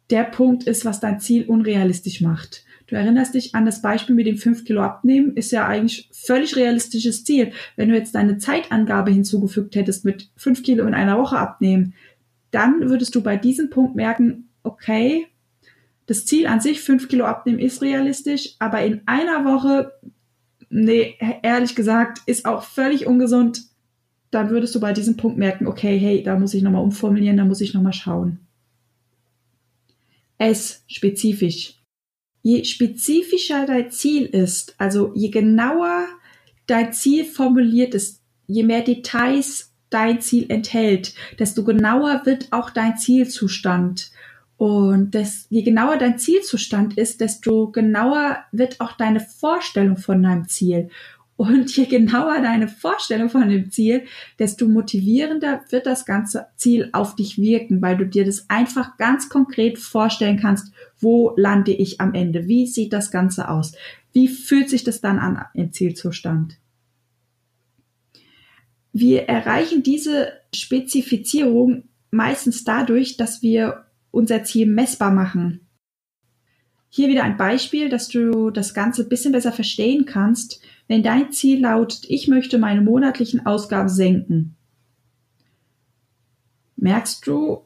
der 0.10 0.24
Punkt 0.24 0.64
ist, 0.66 0.86
was 0.86 1.00
dein 1.00 1.20
Ziel 1.20 1.46
unrealistisch 1.46 2.22
macht. 2.22 2.64
Du 2.88 2.96
erinnerst 2.96 3.34
dich 3.34 3.56
an 3.56 3.66
das 3.66 3.82
Beispiel 3.82 4.16
mit 4.16 4.28
dem 4.28 4.38
5 4.38 4.64
Kilo 4.66 4.82
abnehmen, 4.82 5.36
ist 5.36 5.52
ja 5.52 5.66
eigentlich 5.68 6.08
völlig 6.14 6.56
realistisches 6.56 7.24
Ziel. 7.24 7.52
Wenn 7.76 7.90
du 7.90 7.96
jetzt 7.96 8.14
deine 8.14 8.38
Zeitangabe 8.38 9.12
hinzugefügt 9.12 9.76
hättest 9.76 10.06
mit 10.06 10.30
5 10.38 10.62
Kilo 10.62 10.86
in 10.86 10.94
einer 10.94 11.18
Woche 11.18 11.38
abnehmen, 11.38 11.96
dann 12.52 12.88
würdest 12.88 13.16
du 13.16 13.22
bei 13.22 13.38
diesem 13.38 13.72
Punkt 13.72 13.96
merken, 13.96 14.50
okay, 14.62 15.28
das 16.06 16.26
Ziel 16.26 16.46
an 16.46 16.62
sich, 16.62 16.82
5 16.82 17.08
Kilo 17.08 17.26
abnehmen, 17.26 17.58
ist 17.60 17.82
realistisch, 17.82 18.56
aber 18.60 18.86
in 18.86 19.02
einer 19.08 19.44
Woche, 19.46 19.92
nee, 20.70 21.16
ehrlich 21.42 21.76
gesagt, 21.76 22.20
ist 22.28 22.46
auch 22.46 22.64
völlig 22.64 23.08
ungesund. 23.08 23.64
Dann 24.36 24.50
würdest 24.50 24.76
du 24.76 24.80
bei 24.80 24.94
diesem 24.94 25.18
Punkt 25.18 25.38
merken, 25.38 25.66
okay, 25.66 25.98
hey, 25.98 26.22
da 26.22 26.38
muss 26.38 26.54
ich 26.54 26.62
nochmal 26.62 26.84
umformulieren, 26.84 27.38
da 27.38 27.46
muss 27.46 27.62
ich 27.62 27.74
nochmal 27.74 27.94
schauen. 27.94 28.40
S, 30.38 30.84
spezifisch 30.88 31.76
je 32.46 32.64
spezifischer 32.64 33.66
dein 33.66 33.90
Ziel 33.90 34.26
ist, 34.28 34.76
also 34.78 35.12
je 35.16 35.30
genauer 35.30 36.06
dein 36.68 36.94
Ziel 36.94 37.26
formuliert 37.26 37.96
ist, 37.96 38.22
je 38.46 38.62
mehr 38.62 38.84
Details 38.84 39.74
dein 39.90 40.22
Ziel 40.22 40.46
enthält, 40.50 41.16
desto 41.40 41.64
genauer 41.64 42.22
wird 42.26 42.54
auch 42.54 42.70
dein 42.70 42.98
Zielzustand. 42.98 44.12
Und 44.58 45.16
das, 45.16 45.48
je 45.50 45.64
genauer 45.64 45.98
dein 45.98 46.20
Zielzustand 46.20 47.00
ist, 47.00 47.20
desto 47.20 47.72
genauer 47.72 48.38
wird 48.52 48.80
auch 48.80 48.92
deine 48.92 49.22
Vorstellung 49.22 49.98
von 49.98 50.22
deinem 50.22 50.48
Ziel. 50.48 50.90
Und 51.38 51.76
je 51.76 51.86
genauer 51.86 52.42
deine 52.42 52.70
Vorstellung 52.70 53.30
von 53.30 53.50
dem 53.50 53.70
Ziel, 53.70 54.06
desto 54.40 54.68
motivierender 54.68 55.62
wird 55.70 55.86
das 55.86 56.06
ganze 56.06 56.48
Ziel 56.56 56.90
auf 56.94 57.16
dich 57.16 57.38
wirken, 57.38 57.82
weil 57.82 57.98
du 57.98 58.06
dir 58.06 58.24
das 58.24 58.50
einfach 58.50 58.96
ganz 58.98 59.28
konkret 59.28 59.78
vorstellen 59.78 60.40
kannst, 60.40 60.72
wo 61.00 61.34
lande 61.36 61.74
ich 61.74 62.00
am 62.00 62.14
Ende? 62.14 62.48
Wie 62.48 62.68
sieht 62.68 62.94
das 62.94 63.12
Ganze 63.12 63.50
aus? 63.50 63.74
Wie 64.14 64.30
fühlt 64.30 64.70
sich 64.70 64.86
das 64.86 65.02
dann 65.02 65.20
an 65.20 65.44
im 65.54 65.74
Zielzustand? 65.74 66.58
Wir 68.94 69.24
erreichen 69.24 69.84
diese 69.84 70.30
Spezifizierung 70.56 71.84
meistens 72.12 72.64
dadurch, 72.64 73.18
dass 73.18 73.42
wir 73.42 73.88
unser 74.10 74.46
Ziel 74.46 74.68
messbar 74.68 75.12
machen. 75.12 75.65
Hier 76.96 77.10
wieder 77.10 77.26
ein 77.26 77.36
Beispiel, 77.36 77.90
dass 77.90 78.08
du 78.08 78.52
das 78.52 78.74
Ganze 78.74 79.02
ein 79.02 79.10
bisschen 79.10 79.34
besser 79.34 79.52
verstehen 79.52 80.06
kannst. 80.06 80.62
Wenn 80.88 81.04
dein 81.04 81.34
Ziel 81.34 81.60
lautet, 81.60 82.06
ich 82.08 82.30
möchte 82.30 82.58
meine 82.58 82.80
monatlichen 82.80 83.46
Ausgaben 83.46 83.90
senken, 83.90 84.56
merkst 86.78 87.28
du 87.28 87.66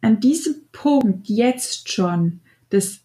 an 0.00 0.18
diesem 0.18 0.56
Punkt 0.72 1.28
jetzt 1.28 1.88
schon, 1.88 2.40
das 2.70 2.98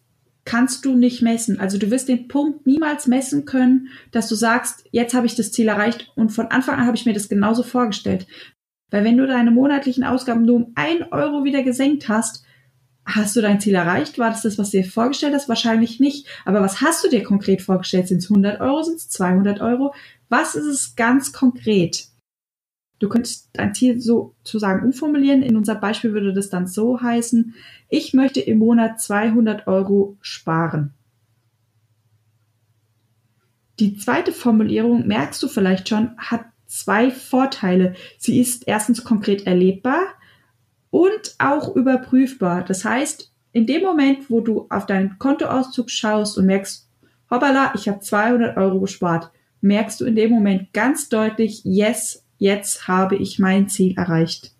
kannst 0.43 0.83
du 0.85 0.95
nicht 0.95 1.21
messen. 1.21 1.59
Also 1.59 1.77
du 1.77 1.91
wirst 1.91 2.09
den 2.09 2.27
Punkt 2.27 2.65
niemals 2.65 3.05
messen 3.05 3.45
können, 3.45 3.89
dass 4.09 4.27
du 4.27 4.33
sagst, 4.33 4.85
jetzt 4.89 5.13
habe 5.13 5.27
ich 5.27 5.35
das 5.35 5.51
Ziel 5.51 5.67
erreicht 5.67 6.11
und 6.15 6.31
von 6.31 6.47
Anfang 6.47 6.79
an 6.79 6.87
habe 6.87 6.97
ich 6.97 7.05
mir 7.05 7.13
das 7.13 7.29
genauso 7.29 7.61
vorgestellt. 7.61 8.25
Weil 8.89 9.03
wenn 9.03 9.17
du 9.17 9.27
deine 9.27 9.51
monatlichen 9.51 10.03
Ausgaben 10.03 10.45
nur 10.45 10.55
um 10.55 10.71
ein 10.73 11.03
Euro 11.13 11.43
wieder 11.43 11.61
gesenkt 11.61 12.09
hast, 12.09 12.43
Hast 13.11 13.35
du 13.35 13.41
dein 13.41 13.59
Ziel 13.59 13.73
erreicht? 13.73 14.19
War 14.19 14.29
das 14.29 14.43
das, 14.43 14.59
was 14.59 14.69
du 14.69 14.77
dir 14.77 14.87
vorgestellt 14.87 15.33
hast? 15.33 15.49
Wahrscheinlich 15.49 15.99
nicht. 15.99 16.27
Aber 16.45 16.61
was 16.61 16.79
hast 16.81 17.03
du 17.03 17.09
dir 17.09 17.23
konkret 17.23 17.61
vorgestellt? 17.61 18.07
Sind 18.07 18.19
es 18.19 18.29
100 18.29 18.61
Euro? 18.61 18.83
Sind 18.83 18.97
es 18.97 19.09
200 19.09 19.61
Euro? 19.61 19.95
Was 20.29 20.53
ist 20.53 20.65
es 20.65 20.95
ganz 20.95 21.33
konkret? 21.33 22.07
Du 22.99 23.09
könntest 23.09 23.49
dein 23.53 23.73
Ziel 23.73 23.99
sozusagen 23.99 24.85
umformulieren. 24.85 25.41
In 25.41 25.55
unser 25.55 25.73
Beispiel 25.75 26.13
würde 26.13 26.33
das 26.33 26.49
dann 26.49 26.67
so 26.67 27.01
heißen, 27.01 27.55
ich 27.87 28.13
möchte 28.13 28.41
im 28.41 28.59
Monat 28.59 29.01
200 29.01 29.65
Euro 29.65 30.17
sparen. 30.21 30.93
Die 33.79 33.97
zweite 33.97 34.33
Formulierung, 34.33 35.07
merkst 35.07 35.41
du 35.41 35.47
vielleicht 35.47 35.89
schon, 35.89 36.15
hat 36.17 36.45
zwei 36.67 37.09
Vorteile. 37.09 37.95
Sie 38.19 38.39
ist 38.39 38.67
erstens 38.67 39.03
konkret 39.03 39.47
erlebbar 39.47 40.18
und 40.91 41.35
auch 41.37 41.75
überprüfbar. 41.75 42.63
Das 42.63 42.85
heißt, 42.85 43.31
in 43.51 43.65
dem 43.65 43.81
Moment, 43.81 44.29
wo 44.29 44.41
du 44.41 44.67
auf 44.69 44.85
deinen 44.85 45.17
Kontoauszug 45.19 45.89
schaust 45.89 46.37
und 46.37 46.45
merkst, 46.45 46.87
hoppala, 47.29 47.73
ich 47.75 47.87
habe 47.87 47.99
200 47.99 48.57
Euro 48.57 48.79
gespart, 48.79 49.31
merkst 49.61 49.99
du 50.01 50.05
in 50.05 50.15
dem 50.15 50.31
Moment 50.31 50.73
ganz 50.73 51.09
deutlich, 51.09 51.61
yes, 51.63 52.23
jetzt 52.37 52.87
habe 52.87 53.15
ich 53.15 53.39
mein 53.39 53.67
Ziel 53.69 53.97
erreicht. 53.97 54.53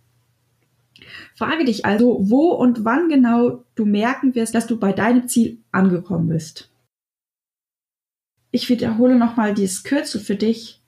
Frage 1.36 1.66
dich 1.66 1.86
also, 1.86 2.18
wo 2.30 2.52
und 2.52 2.84
wann 2.84 3.10
genau 3.10 3.64
du 3.76 3.86
merken 3.86 4.36
wirst, 4.36 4.54
dass 4.54 4.68
du 4.68 4.78
bei 4.78 4.92
deinem 4.92 5.28
Ziel 5.28 5.60
angekommen 5.72 6.28
bist. 6.28 6.70
Ich 8.52 8.70
wiederhole 8.70 9.16
nochmal 9.16 9.54
dieses 9.54 9.84
Kürzel 9.84 10.20
für 10.20 10.36
dich, 10.36 10.82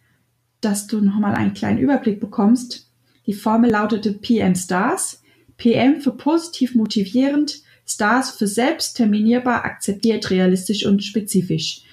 dass 0.59 0.87
du 0.87 0.99
nochmal 0.99 1.35
einen 1.35 1.53
kleinen 1.53 1.79
Überblick 1.79 2.19
bekommst. 2.19 2.91
Die 3.27 3.33
Formel 3.33 3.71
lautete 3.71 4.13
PM 4.13 4.55
Stars. 4.55 5.20
PM 5.61 6.01
für 6.01 6.13
positiv 6.13 6.73
motivierend, 6.73 7.61
Stars 7.85 8.31
für 8.31 8.47
selbst 8.47 8.97
terminierbar, 8.97 9.63
akzeptiert, 9.63 10.31
realistisch 10.31 10.87
und 10.87 11.03
spezifisch. 11.03 11.83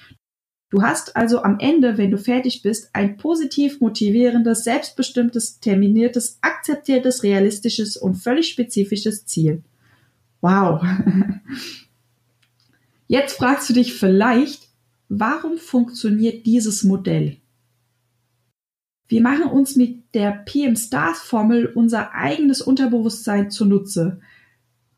Du 0.71 0.81
hast 0.81 1.15
also 1.15 1.43
am 1.43 1.59
Ende, 1.59 1.99
wenn 1.99 2.09
du 2.09 2.17
fertig 2.17 2.63
bist, 2.63 2.89
ein 2.93 3.17
positiv 3.17 3.79
motivierendes, 3.79 4.63
selbstbestimmtes, 4.63 5.59
terminiertes, 5.59 6.39
akzeptiertes, 6.41 7.21
realistisches 7.21 7.95
und 7.95 8.15
völlig 8.15 8.49
spezifisches 8.49 9.27
Ziel. 9.27 9.61
Wow. 10.41 10.83
Jetzt 13.07 13.37
fragst 13.37 13.69
du 13.69 13.73
dich 13.73 13.93
vielleicht, 13.93 14.67
warum 15.09 15.59
funktioniert 15.59 16.47
dieses 16.47 16.83
Modell? 16.83 17.37
Wir 19.09 19.21
machen 19.21 19.45
uns 19.45 19.75
mit 19.75 20.13
der 20.13 20.43
PM 20.45 20.75
Stars 20.75 21.19
Formel 21.19 21.65
unser 21.65 22.13
eigenes 22.13 22.61
Unterbewusstsein 22.61 23.49
zunutze. 23.49 24.21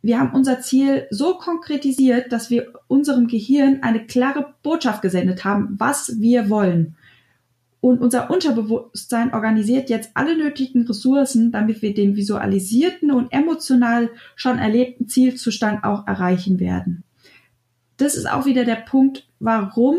Wir 0.01 0.19
haben 0.19 0.33
unser 0.33 0.59
Ziel 0.59 1.07
so 1.11 1.35
konkretisiert, 1.35 2.33
dass 2.33 2.49
wir 2.49 2.73
unserem 2.87 3.27
Gehirn 3.27 3.83
eine 3.83 4.05
klare 4.05 4.53
Botschaft 4.63 5.01
gesendet 5.01 5.45
haben, 5.45 5.75
was 5.77 6.19
wir 6.19 6.49
wollen. 6.49 6.97
Und 7.79 8.01
unser 8.01 8.29
Unterbewusstsein 8.29 9.33
organisiert 9.33 9.89
jetzt 9.89 10.11
alle 10.13 10.37
nötigen 10.37 10.85
Ressourcen, 10.85 11.53
damit 11.53 11.81
wir 11.81 11.93
den 11.93 12.17
visualisierten 12.17 13.11
und 13.11 13.31
emotional 13.31 14.09
schon 14.35 14.59
erlebten 14.59 15.07
Zielzustand 15.07 15.85
auch 15.85 16.05
erreichen 16.05 16.59
werden. 16.59 17.03
Das 17.95 18.15
ist 18.15 18.29
auch 18.29 18.45
wieder 18.45 18.65
der 18.65 18.75
Punkt, 18.75 19.25
warum 19.39 19.95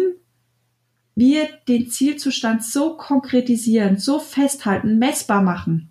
wir 1.14 1.48
den 1.68 1.88
Zielzustand 1.90 2.64
so 2.64 2.96
konkretisieren, 2.96 3.98
so 3.98 4.18
festhalten, 4.18 4.98
messbar 4.98 5.42
machen, 5.42 5.90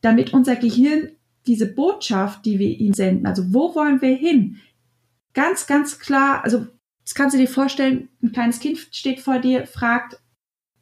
damit 0.00 0.32
unser 0.32 0.56
Gehirn 0.56 1.10
diese 1.46 1.66
Botschaft, 1.66 2.44
die 2.44 2.58
wir 2.58 2.68
ihm 2.68 2.92
senden, 2.92 3.26
also 3.26 3.52
wo 3.52 3.74
wollen 3.74 4.00
wir 4.00 4.14
hin, 4.14 4.58
ganz, 5.34 5.66
ganz 5.66 5.98
klar, 5.98 6.42
also 6.44 6.66
das 7.04 7.14
kannst 7.14 7.34
du 7.34 7.38
dir 7.38 7.48
vorstellen, 7.48 8.08
ein 8.22 8.32
kleines 8.32 8.58
Kind 8.58 8.78
steht 8.90 9.20
vor 9.20 9.38
dir, 9.38 9.66
fragt, 9.66 10.20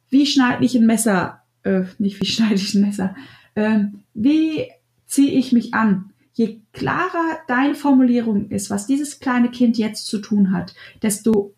wie 0.09 0.25
schneide 0.25 0.65
ich 0.65 0.75
ein 0.75 0.85
Messer, 0.85 1.43
äh, 1.63 1.83
nicht 1.99 2.19
wie 2.21 2.25
schneide 2.25 2.55
ich 2.55 2.73
ein 2.73 2.81
Messer, 2.81 3.15
äh, 3.55 3.85
wie 4.13 4.67
ziehe 5.05 5.31
ich 5.31 5.51
mich 5.51 5.73
an? 5.73 6.11
Je 6.33 6.61
klarer 6.73 7.37
deine 7.47 7.75
Formulierung 7.75 8.49
ist, 8.49 8.69
was 8.69 8.87
dieses 8.87 9.19
kleine 9.19 9.51
Kind 9.51 9.77
jetzt 9.77 10.07
zu 10.07 10.19
tun 10.19 10.51
hat, 10.51 10.73
desto 11.01 11.53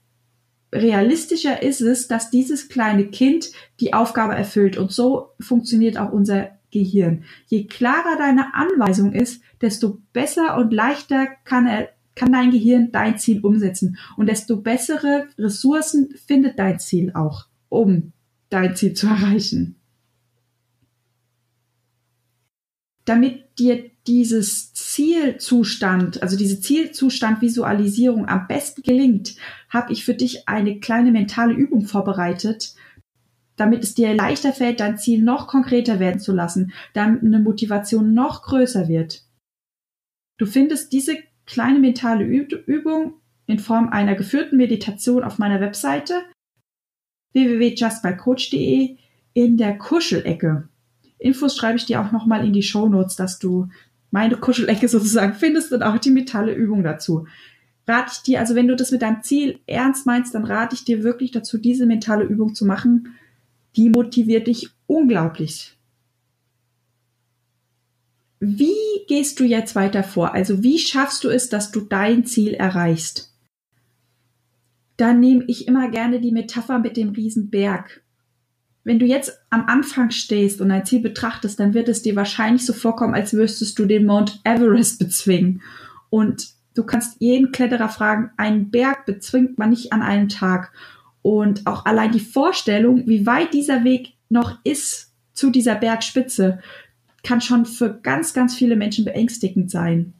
realistischer 0.72 1.62
ist 1.62 1.82
es, 1.82 2.08
dass 2.08 2.30
dieses 2.30 2.70
kleine 2.70 3.08
Kind 3.08 3.52
die 3.80 3.94
Aufgabe 3.94 4.36
erfüllt. 4.36 4.78
Und 4.78 4.92
so 4.92 5.30
funktioniert 5.40 5.98
auch 5.98 6.12
unser 6.12 6.52
Gehirn. 6.72 7.24
Je 7.48 7.66
klarer 7.66 8.18
deine 8.18 8.54
Anweisung 8.54 9.14
ist, 9.14 9.42
desto 9.62 10.02
besser 10.14 10.58
und 10.58 10.74
leichter 10.74 11.28
kann 11.46 11.68
er 11.68 11.90
kann 12.18 12.32
dein 12.32 12.50
Gehirn 12.50 12.92
dein 12.92 13.20
Ziel 13.20 13.42
umsetzen 13.42 13.98
und 14.18 14.28
desto 14.28 14.58
bessere 14.58 15.28
Ressourcen 15.38 16.10
findet 16.26 16.58
dein 16.58 16.80
Ziel 16.80 17.12
auch, 17.14 17.46
um 17.70 18.12
dein 18.50 18.76
Ziel 18.76 18.94
zu 18.94 19.06
erreichen. 19.06 19.76
Damit 23.06 23.60
dir 23.60 23.92
dieses 24.08 24.74
Zielzustand, 24.74 26.24
also 26.24 26.38
diese 26.38 26.60
Zielzustand-Visualisierung 26.60 28.28
am 28.28 28.48
besten 28.48 28.82
gelingt, 28.82 29.36
habe 29.70 29.93
ich 29.93 30.06
für 30.06 30.13
dich 30.13 30.48
eine 30.48 30.80
kleine 30.80 31.12
mentale 31.12 31.54
Übung 31.54 31.86
vorbereitet, 31.86 32.74
damit 33.58 33.84
es 33.84 33.96
dir 33.96 34.13
leichter 34.15 34.54
fällt, 34.54 34.80
dein 34.80 34.98
Ziel 34.98 35.22
noch 35.22 35.48
konkreter 35.48 36.00
werden 36.00 36.20
zu 36.20 36.32
lassen, 36.32 36.72
damit 36.93 37.24
eine 37.24 37.39
Motivation 37.39 38.13
noch 38.13 38.43
größer 38.43 38.88
wird. 38.88 39.24
Du 40.38 40.46
findest 40.46 40.93
diese 40.93 41.17
kleine 41.46 41.80
mentale 41.80 42.24
Übung 42.24 43.15
in 43.46 43.60
Form 43.60 43.89
einer 43.89 44.15
geführten 44.15 44.58
Meditation 44.58 45.24
auf 45.24 45.38
meiner 45.38 45.60
Webseite 45.60 46.22
www.justbycoach.de 47.34 48.98
in 49.34 49.58
der 49.58 49.78
Kuschelecke. 49.78 50.70
Infos 51.20 51.58
schreibe 51.58 51.78
ich 51.78 51.86
dir 51.86 52.02
auch 52.02 52.12
nochmal 52.12 52.46
in 52.46 52.54
die 52.54 52.63
Show 52.63 52.88
Notes, 52.88 53.15
dass 53.15 53.39
du 53.39 53.70
meine 54.12 54.38
Kuschelecke 54.38 54.88
sozusagen 54.88 55.34
findest 55.34 55.72
und 55.74 55.84
auch 55.84 55.98
die 55.98 56.12
mentale 56.12 56.54
Übung 56.54 56.84
dazu. 56.84 57.28
Rate 57.88 58.12
ich 58.13 58.22
dir, 58.24 58.39
also 58.39 58.56
wenn 58.56 58.67
du 58.67 58.76
das 58.76 58.91
mit 58.91 59.02
deinem 59.02 59.24
Ziel 59.24 59.60
ernst 59.65 60.06
meinst, 60.06 60.36
dann 60.36 60.43
rate 60.43 60.76
ich 60.76 60.84
dir 60.84 61.04
wirklich 61.04 61.32
dazu, 61.32 61.58
diese 61.58 61.86
mentale 61.86 62.26
Übung 62.26 62.54
zu 62.54 62.65
machen. 62.65 63.15
Die 63.76 63.89
motiviert 63.89 64.48
dich 64.48 64.70
unglaublich. 64.88 65.78
Wie 68.39 68.76
gehst 69.08 69.39
du 69.39 69.46
jetzt 69.46 69.76
weiter 69.76 70.04
vor? 70.04 70.34
Also 70.34 70.63
wie 70.63 70.78
schaffst 70.78 71.24
du 71.24 71.30
es, 71.30 71.50
dass 71.50 71.72
du 71.72 71.82
dein 71.82 72.26
Ziel 72.26 72.54
erreichst? 72.54 73.34
Dann 74.98 75.20
nehme 75.20 75.46
ich 75.48 75.67
immer 75.67 75.89
gerne 75.89 76.20
die 76.20 76.32
Metapher 76.32 76.80
mit 76.80 76.98
dem 76.98 77.10
Riesenberg. 77.10 78.04
Wenn 78.88 79.00
du 79.00 79.06
jetzt 79.06 79.41
am 79.50 79.65
Anfang 79.65 80.12
stehst 80.12 80.62
und 80.62 80.71
ein 80.71 80.86
Ziel 80.86 81.02
betrachtest, 81.02 81.60
dann 81.60 81.73
wird 81.73 81.89
es 81.89 82.04
dir 82.04 82.15
wahrscheinlich 82.15 82.65
so 82.65 82.71
vorkommen, 82.71 83.15
als 83.15 83.34
müsstest 83.34 83.78
du 83.78 83.86
den 83.86 84.06
Mount 84.06 84.39
Everest 84.45 84.97
bezwingen. 84.97 85.62
Und 86.10 86.52
du 86.73 86.86
kannst 86.86 87.17
jeden 87.19 87.52
Kletterer 87.52 87.89
fragen, 87.89 88.32
einen 88.38 88.71
Berg 88.71 89.06
bezwingt 89.06 89.58
man 89.58 89.71
nicht 89.71 89.91
an 89.91 90.02
einem 90.02 90.30
Tag. 90.30 90.71
Und 91.21 91.67
auch 91.67 91.86
allein 91.86 92.13
die 92.13 92.21
Vorstellung, 92.21 93.06
wie 93.08 93.26
weit 93.26 93.54
dieser 93.54 93.84
Weg 93.84 94.13
noch 94.30 94.58
ist 94.63 95.12
zu 95.34 95.50
dieser 95.50 95.76
Bergspitze, 95.76 96.60
kann 97.23 97.41
schon 97.41 97.65
für 97.65 98.00
ganz, 98.02 98.34
ganz 98.34 98.56
viele 98.56 98.78
Menschen 98.78 99.04
beängstigend 99.04 99.69
sein. 99.69 100.13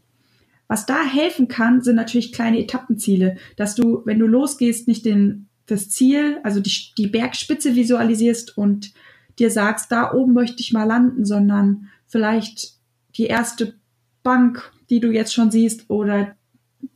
Was 0.68 0.86
da 0.86 1.06
helfen 1.06 1.48
kann, 1.48 1.82
sind 1.84 1.96
natürlich 1.96 2.34
kleine 2.34 2.60
Etappenziele, 2.60 3.38
dass 3.56 3.76
du, 3.76 4.02
wenn 4.04 4.20
du 4.20 4.28
losgehst, 4.28 4.90
nicht 4.90 5.06
den, 5.06 5.47
das 5.68 5.90
Ziel, 5.90 6.40
also 6.44 6.60
die, 6.60 6.72
die 6.98 7.08
Bergspitze 7.08 7.76
visualisierst 7.76 8.58
und 8.58 8.94
dir 9.38 9.52
sagst, 9.52 9.92
da 9.92 10.14
oben 10.14 10.34
möchte 10.34 10.62
ich 10.62 10.74
mal 10.74 10.86
landen, 10.86 11.26
sondern 11.26 11.90
vielleicht 12.08 12.74
die 13.16 13.26
erste 13.26 13.76
Bank, 14.24 14.72
die 14.90 15.00
du 15.00 15.12
jetzt 15.12 15.34
schon 15.34 15.52
siehst, 15.52 15.90
oder 15.90 16.36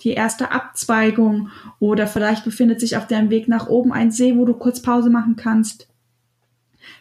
die 0.01 0.12
erste 0.12 0.51
Abzweigung, 0.51 1.49
oder 1.79 2.07
vielleicht 2.07 2.45
befindet 2.45 2.79
sich 2.79 2.97
auf 2.97 3.07
deinem 3.07 3.29
Weg 3.29 3.47
nach 3.47 3.67
oben 3.67 3.91
ein 3.91 4.12
See, 4.12 4.36
wo 4.36 4.45
du 4.45 4.53
kurz 4.53 4.81
Pause 4.81 5.10
machen 5.10 5.36
kannst. 5.36 5.88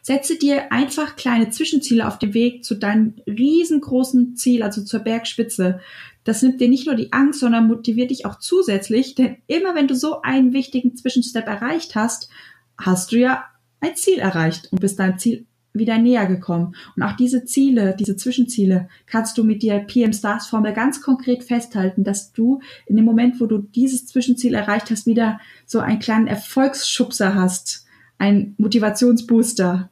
Setze 0.03 0.37
dir 0.37 0.73
einfach 0.73 1.17
kleine 1.17 1.51
Zwischenziele 1.51 2.07
auf 2.07 2.19
dem 2.19 2.35
Weg 2.35 2.65
zu 2.65 2.75
deinem 2.75 3.15
riesengroßen 3.27 4.37
Ziel, 4.37 4.63
also 4.63 4.83
zur 4.83 5.01
Bergspitze. 5.01 5.81
Das 6.25 6.43
nimmt 6.43 6.61
dir 6.61 6.69
nicht 6.69 6.87
nur 6.87 6.95
die 6.95 7.13
Angst, 7.13 7.41
sondern 7.41 7.67
motiviert 7.67 8.11
dich 8.11 8.27
auch 8.27 8.39
zusätzlich, 8.39 9.15
denn 9.15 9.39
immer 9.47 9.75
wenn 9.75 9.89
du 9.89 9.95
so 9.95 10.23
einen 10.23 10.53
wichtigen 10.53 10.97
Zwischenstep 10.97 11.47
erreicht 11.47 11.95
hast, 11.95 12.29
hast 12.77 13.13
du 13.13 13.19
ja 13.19 13.45
ein 13.81 13.97
Ziel 13.97 14.19
erreicht 14.19 14.69
und 14.71 14.81
bist 14.81 14.99
deinem 14.99 15.19
Ziel 15.19 15.47
wieder 15.73 15.99
näher 15.99 16.27
gekommen. 16.27 16.75
Und 16.97 17.03
auch 17.03 17.17
diese 17.17 17.45
Ziele, 17.45 17.95
diese 17.99 18.17
Zwischenziele, 18.17 18.89
kannst 19.07 19.39
du 19.39 19.45
mit 19.45 19.63
der 19.63 19.79
PM 19.81 20.13
Stars 20.13 20.49
Formel 20.49 20.73
ganz 20.73 21.01
konkret 21.01 21.45
festhalten, 21.45 22.05
dass 22.05 22.33
du 22.33 22.61
in 22.87 22.97
dem 22.97 23.05
Moment, 23.05 23.41
wo 23.41 23.47
du 23.47 23.59
dieses 23.59 24.07
Zwischenziel 24.07 24.55
erreicht 24.55 24.91
hast, 24.91 25.07
wieder 25.07 25.41
so 25.67 25.79
einen 25.79 26.01
kleinen 26.01 26.27
Erfolgsschubser 26.27 27.35
hast 27.35 27.87
ein 28.21 28.55
Motivationsbooster. 28.59 29.90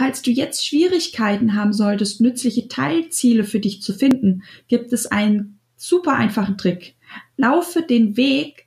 Falls 0.00 0.22
du 0.22 0.30
jetzt 0.30 0.66
Schwierigkeiten 0.66 1.54
haben 1.54 1.74
solltest, 1.74 2.22
nützliche 2.22 2.68
Teilziele 2.68 3.44
für 3.44 3.60
dich 3.60 3.82
zu 3.82 3.92
finden, 3.92 4.44
gibt 4.66 4.94
es 4.94 5.04
einen 5.04 5.60
super 5.76 6.14
einfachen 6.14 6.56
Trick. 6.56 6.96
Laufe 7.36 7.82
den 7.82 8.16
Weg 8.16 8.66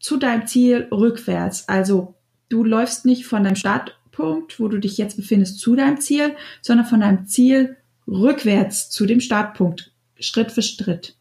zu 0.00 0.16
deinem 0.16 0.46
Ziel 0.46 0.88
rückwärts. 0.90 1.68
Also 1.68 2.14
du 2.48 2.64
läufst 2.64 3.04
nicht 3.04 3.26
von 3.26 3.44
deinem 3.44 3.56
Startpunkt, 3.56 4.58
wo 4.58 4.68
du 4.68 4.78
dich 4.78 4.96
jetzt 4.96 5.18
befindest, 5.18 5.58
zu 5.58 5.76
deinem 5.76 6.00
Ziel, 6.00 6.34
sondern 6.62 6.86
von 6.86 7.00
deinem 7.00 7.26
Ziel 7.26 7.76
rückwärts 8.06 8.88
zu 8.88 9.04
dem 9.04 9.20
Startpunkt, 9.20 9.92
Schritt 10.18 10.50
für 10.50 10.62
Schritt. 10.62 11.18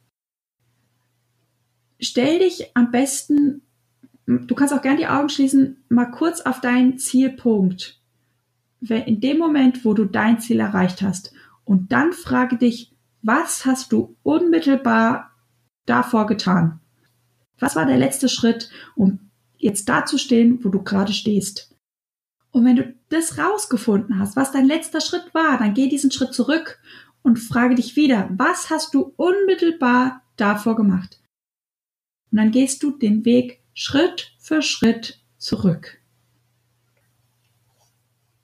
Stell 2.00 2.40
dich 2.40 2.72
am 2.76 2.92
besten 2.92 3.62
du 4.26 4.56
kannst 4.56 4.74
auch 4.74 4.82
gern 4.82 4.96
die 4.96 5.08
Augen 5.08 5.28
schließen, 5.28 5.84
mal 5.90 6.06
kurz 6.06 6.40
auf 6.40 6.62
deinen 6.62 6.98
Zielpunkt. 6.98 8.02
In 8.82 9.20
dem 9.20 9.38
Moment, 9.38 9.84
wo 9.86 9.94
du 9.94 10.06
dein 10.06 10.40
Ziel 10.40 10.60
erreicht 10.60 11.02
hast. 11.02 11.34
Und 11.66 11.92
dann 11.92 12.14
frage 12.14 12.58
dich, 12.58 12.92
was 13.22 13.66
hast 13.66 13.92
du 13.92 14.16
unmittelbar 14.24 15.32
davor 15.86 16.28
getan? 16.28 16.80
Was 17.60 17.76
war 17.76 17.86
der 17.86 17.98
letzte 17.98 18.30
Schritt, 18.30 18.70
um 18.96 19.32
jetzt 19.58 19.90
da 19.90 20.06
zu 20.06 20.18
stehen, 20.18 20.64
wo 20.64 20.70
du 20.70 20.84
gerade 20.84 21.14
stehst? 21.14 21.76
Und 22.52 22.66
wenn 22.66 22.76
du 22.76 22.96
das 23.10 23.38
rausgefunden 23.38 24.20
hast, 24.20 24.36
was 24.36 24.52
dein 24.52 24.66
letzter 24.66 25.02
Schritt 25.02 25.34
war, 25.34 25.58
dann 25.58 25.74
geh 25.74 25.90
diesen 25.90 26.12
Schritt 26.12 26.34
zurück 26.34 26.80
und 27.22 27.38
frage 27.38 27.76
dich 27.76 27.96
wieder, 27.96 28.30
was 28.32 28.70
hast 28.70 28.94
du 28.94 29.14
unmittelbar 29.18 30.24
davor 30.38 30.76
gemacht? 30.76 31.22
Und 32.32 32.38
dann 32.38 32.52
gehst 32.52 32.84
du 32.84 32.92
den 32.92 33.26
Weg 33.26 33.64
Schritt 33.74 34.34
für 34.40 34.62
Schritt 34.62 35.24
zurück. 35.38 36.02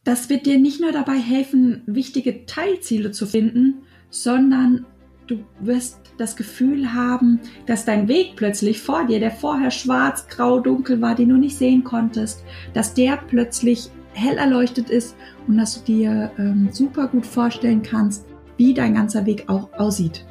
Das 0.04 0.30
wird 0.30 0.46
dir 0.46 0.60
nicht 0.60 0.82
nur 0.82 0.92
dabei 0.92 1.18
helfen, 1.18 1.82
wichtige 1.86 2.46
Teilziele 2.46 3.12
zu 3.12 3.26
finden, 3.26 3.84
sondern 4.10 4.86
du 5.28 5.40
wirst 5.62 6.00
das 6.18 6.36
Gefühl 6.36 6.94
haben, 6.94 7.40
dass 7.66 7.86
dein 7.86 8.10
Weg 8.10 8.36
plötzlich 8.36 8.82
vor 8.82 9.06
dir, 9.06 9.20
der 9.22 9.32
vorher 9.32 9.72
schwarz, 9.72 10.28
grau, 10.28 10.60
dunkel 10.60 11.02
war, 11.02 11.16
den 11.16 11.30
du 11.30 11.38
nicht 11.38 11.58
sehen 11.58 11.86
konntest, 11.86 12.44
dass 12.74 12.94
der 12.94 13.18
plötzlich 13.18 13.90
hell 14.14 14.38
erleuchtet 14.38 14.90
ist 14.90 15.16
und 15.48 15.58
dass 15.58 15.80
du 15.80 15.86
dir 15.94 16.32
ähm, 16.38 16.70
super 16.72 17.08
gut 17.08 17.26
vorstellen 17.26 17.82
kannst, 17.82 18.26
wie 18.58 18.74
dein 18.74 18.96
ganzer 18.96 19.26
Weg 19.26 19.46
auch 19.48 19.72
aussieht. 19.74 20.26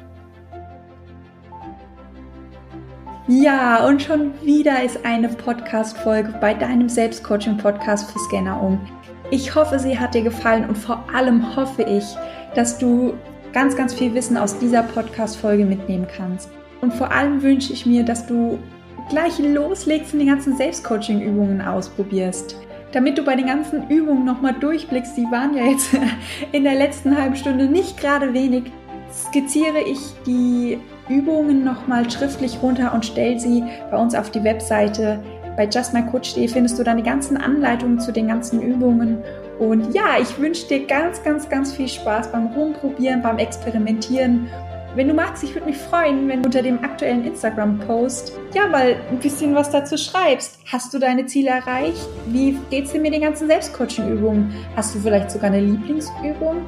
Ja, 3.27 3.87
und 3.87 4.01
schon 4.01 4.33
wieder 4.43 4.83
ist 4.83 5.03
eine 5.05 5.29
Podcast-Folge 5.29 6.35
bei 6.39 6.53
deinem 6.53 6.89
Selbstcoaching-Podcast 6.89 8.11
für 8.11 8.19
Scanner 8.19 8.61
um. 8.61 8.79
Ich 9.33 9.55
hoffe, 9.55 9.79
sie 9.79 9.97
hat 9.97 10.13
dir 10.13 10.21
gefallen 10.21 10.69
und 10.69 10.77
vor 10.77 11.05
allem 11.11 11.55
hoffe 11.55 11.81
ich, 11.81 12.03
dass 12.53 12.77
du 12.77 13.15
ganz, 13.51 13.75
ganz 13.75 13.91
viel 13.91 14.13
Wissen 14.13 14.37
aus 14.37 14.59
dieser 14.59 14.83
Podcast-Folge 14.83 15.65
mitnehmen 15.65 16.05
kannst. 16.05 16.51
Und 16.81 16.93
vor 16.93 17.11
allem 17.11 17.41
wünsche 17.41 17.73
ich 17.73 17.87
mir, 17.87 18.03
dass 18.03 18.27
du 18.27 18.59
gleich 19.09 19.39
loslegst 19.39 20.13
und 20.13 20.19
die 20.19 20.27
ganzen 20.27 20.55
Selbstcoaching-Übungen 20.55 21.63
ausprobierst. 21.63 22.57
Damit 22.91 23.17
du 23.17 23.23
bei 23.23 23.35
den 23.35 23.47
ganzen 23.47 23.89
Übungen 23.89 24.23
nochmal 24.23 24.53
durchblickst, 24.53 25.17
die 25.17 25.25
waren 25.31 25.57
ja 25.57 25.65
jetzt 25.65 25.89
in 26.51 26.63
der 26.63 26.75
letzten 26.75 27.17
halben 27.17 27.35
Stunde 27.35 27.65
nicht 27.65 27.99
gerade 27.99 28.35
wenig, 28.35 28.65
skizziere 29.11 29.79
ich 29.79 29.97
die 30.27 30.77
Übungen 31.09 31.63
nochmal 31.63 32.07
schriftlich 32.07 32.61
runter 32.61 32.93
und 32.93 33.03
stell 33.03 33.39
sie 33.39 33.63
bei 33.89 33.97
uns 33.97 34.13
auf 34.13 34.29
die 34.29 34.43
Webseite. 34.43 35.23
Bei 35.55 35.65
justmycoach.de 35.65 36.47
findest 36.47 36.79
du 36.79 36.83
die 36.83 37.03
ganzen 37.03 37.37
Anleitungen 37.37 37.99
zu 37.99 38.11
den 38.11 38.27
ganzen 38.27 38.61
Übungen. 38.61 39.19
Und 39.59 39.93
ja, 39.93 40.17
ich 40.19 40.37
wünsche 40.39 40.67
dir 40.67 40.85
ganz, 40.85 41.23
ganz, 41.23 41.47
ganz 41.47 41.73
viel 41.73 41.87
Spaß 41.87 42.31
beim 42.31 42.47
Rumprobieren, 42.47 43.21
beim 43.21 43.37
Experimentieren. 43.37 44.47
Wenn 44.95 45.07
du 45.07 45.13
magst, 45.13 45.43
ich 45.43 45.55
würde 45.55 45.67
mich 45.67 45.77
freuen, 45.77 46.27
wenn 46.27 46.41
du 46.41 46.47
unter 46.47 46.61
dem 46.61 46.83
aktuellen 46.83 47.25
Instagram-Post 47.25 48.33
ja 48.53 48.67
mal 48.67 48.95
ein 49.09 49.19
bisschen 49.19 49.55
was 49.55 49.71
dazu 49.71 49.97
schreibst. 49.97 50.59
Hast 50.71 50.93
du 50.93 50.99
deine 50.99 51.25
Ziele 51.25 51.49
erreicht? 51.49 52.07
Wie 52.27 52.57
geht's 52.69 52.91
dir 52.91 53.01
mit 53.01 53.13
den 53.13 53.21
ganzen 53.21 53.47
Selbstcoaching-Übungen? 53.47 54.53
Hast 54.75 54.93
du 54.93 54.99
vielleicht 54.99 55.31
sogar 55.31 55.49
eine 55.49 55.61
Lieblingsübung? 55.61 56.65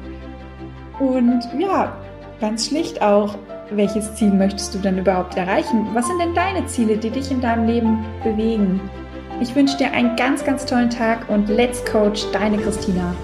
Und 0.98 1.44
ja, 1.58 1.96
ganz 2.40 2.66
schlicht 2.66 3.00
auch, 3.02 3.36
welches 3.70 4.14
Ziel 4.14 4.30
möchtest 4.30 4.74
du 4.74 4.78
denn 4.78 4.98
überhaupt 4.98 5.36
erreichen? 5.36 5.86
Was 5.94 6.06
sind 6.06 6.20
denn 6.20 6.34
deine 6.34 6.66
Ziele, 6.66 6.96
die 6.96 7.10
dich 7.10 7.30
in 7.30 7.40
deinem 7.40 7.66
Leben 7.66 8.04
bewegen? 8.22 8.80
Ich 9.40 9.54
wünsche 9.54 9.76
dir 9.76 9.92
einen 9.92 10.16
ganz, 10.16 10.44
ganz 10.44 10.64
tollen 10.64 10.90
Tag 10.90 11.28
und 11.28 11.48
let's 11.48 11.84
coach, 11.84 12.24
deine 12.32 12.58
Christina. 12.58 13.14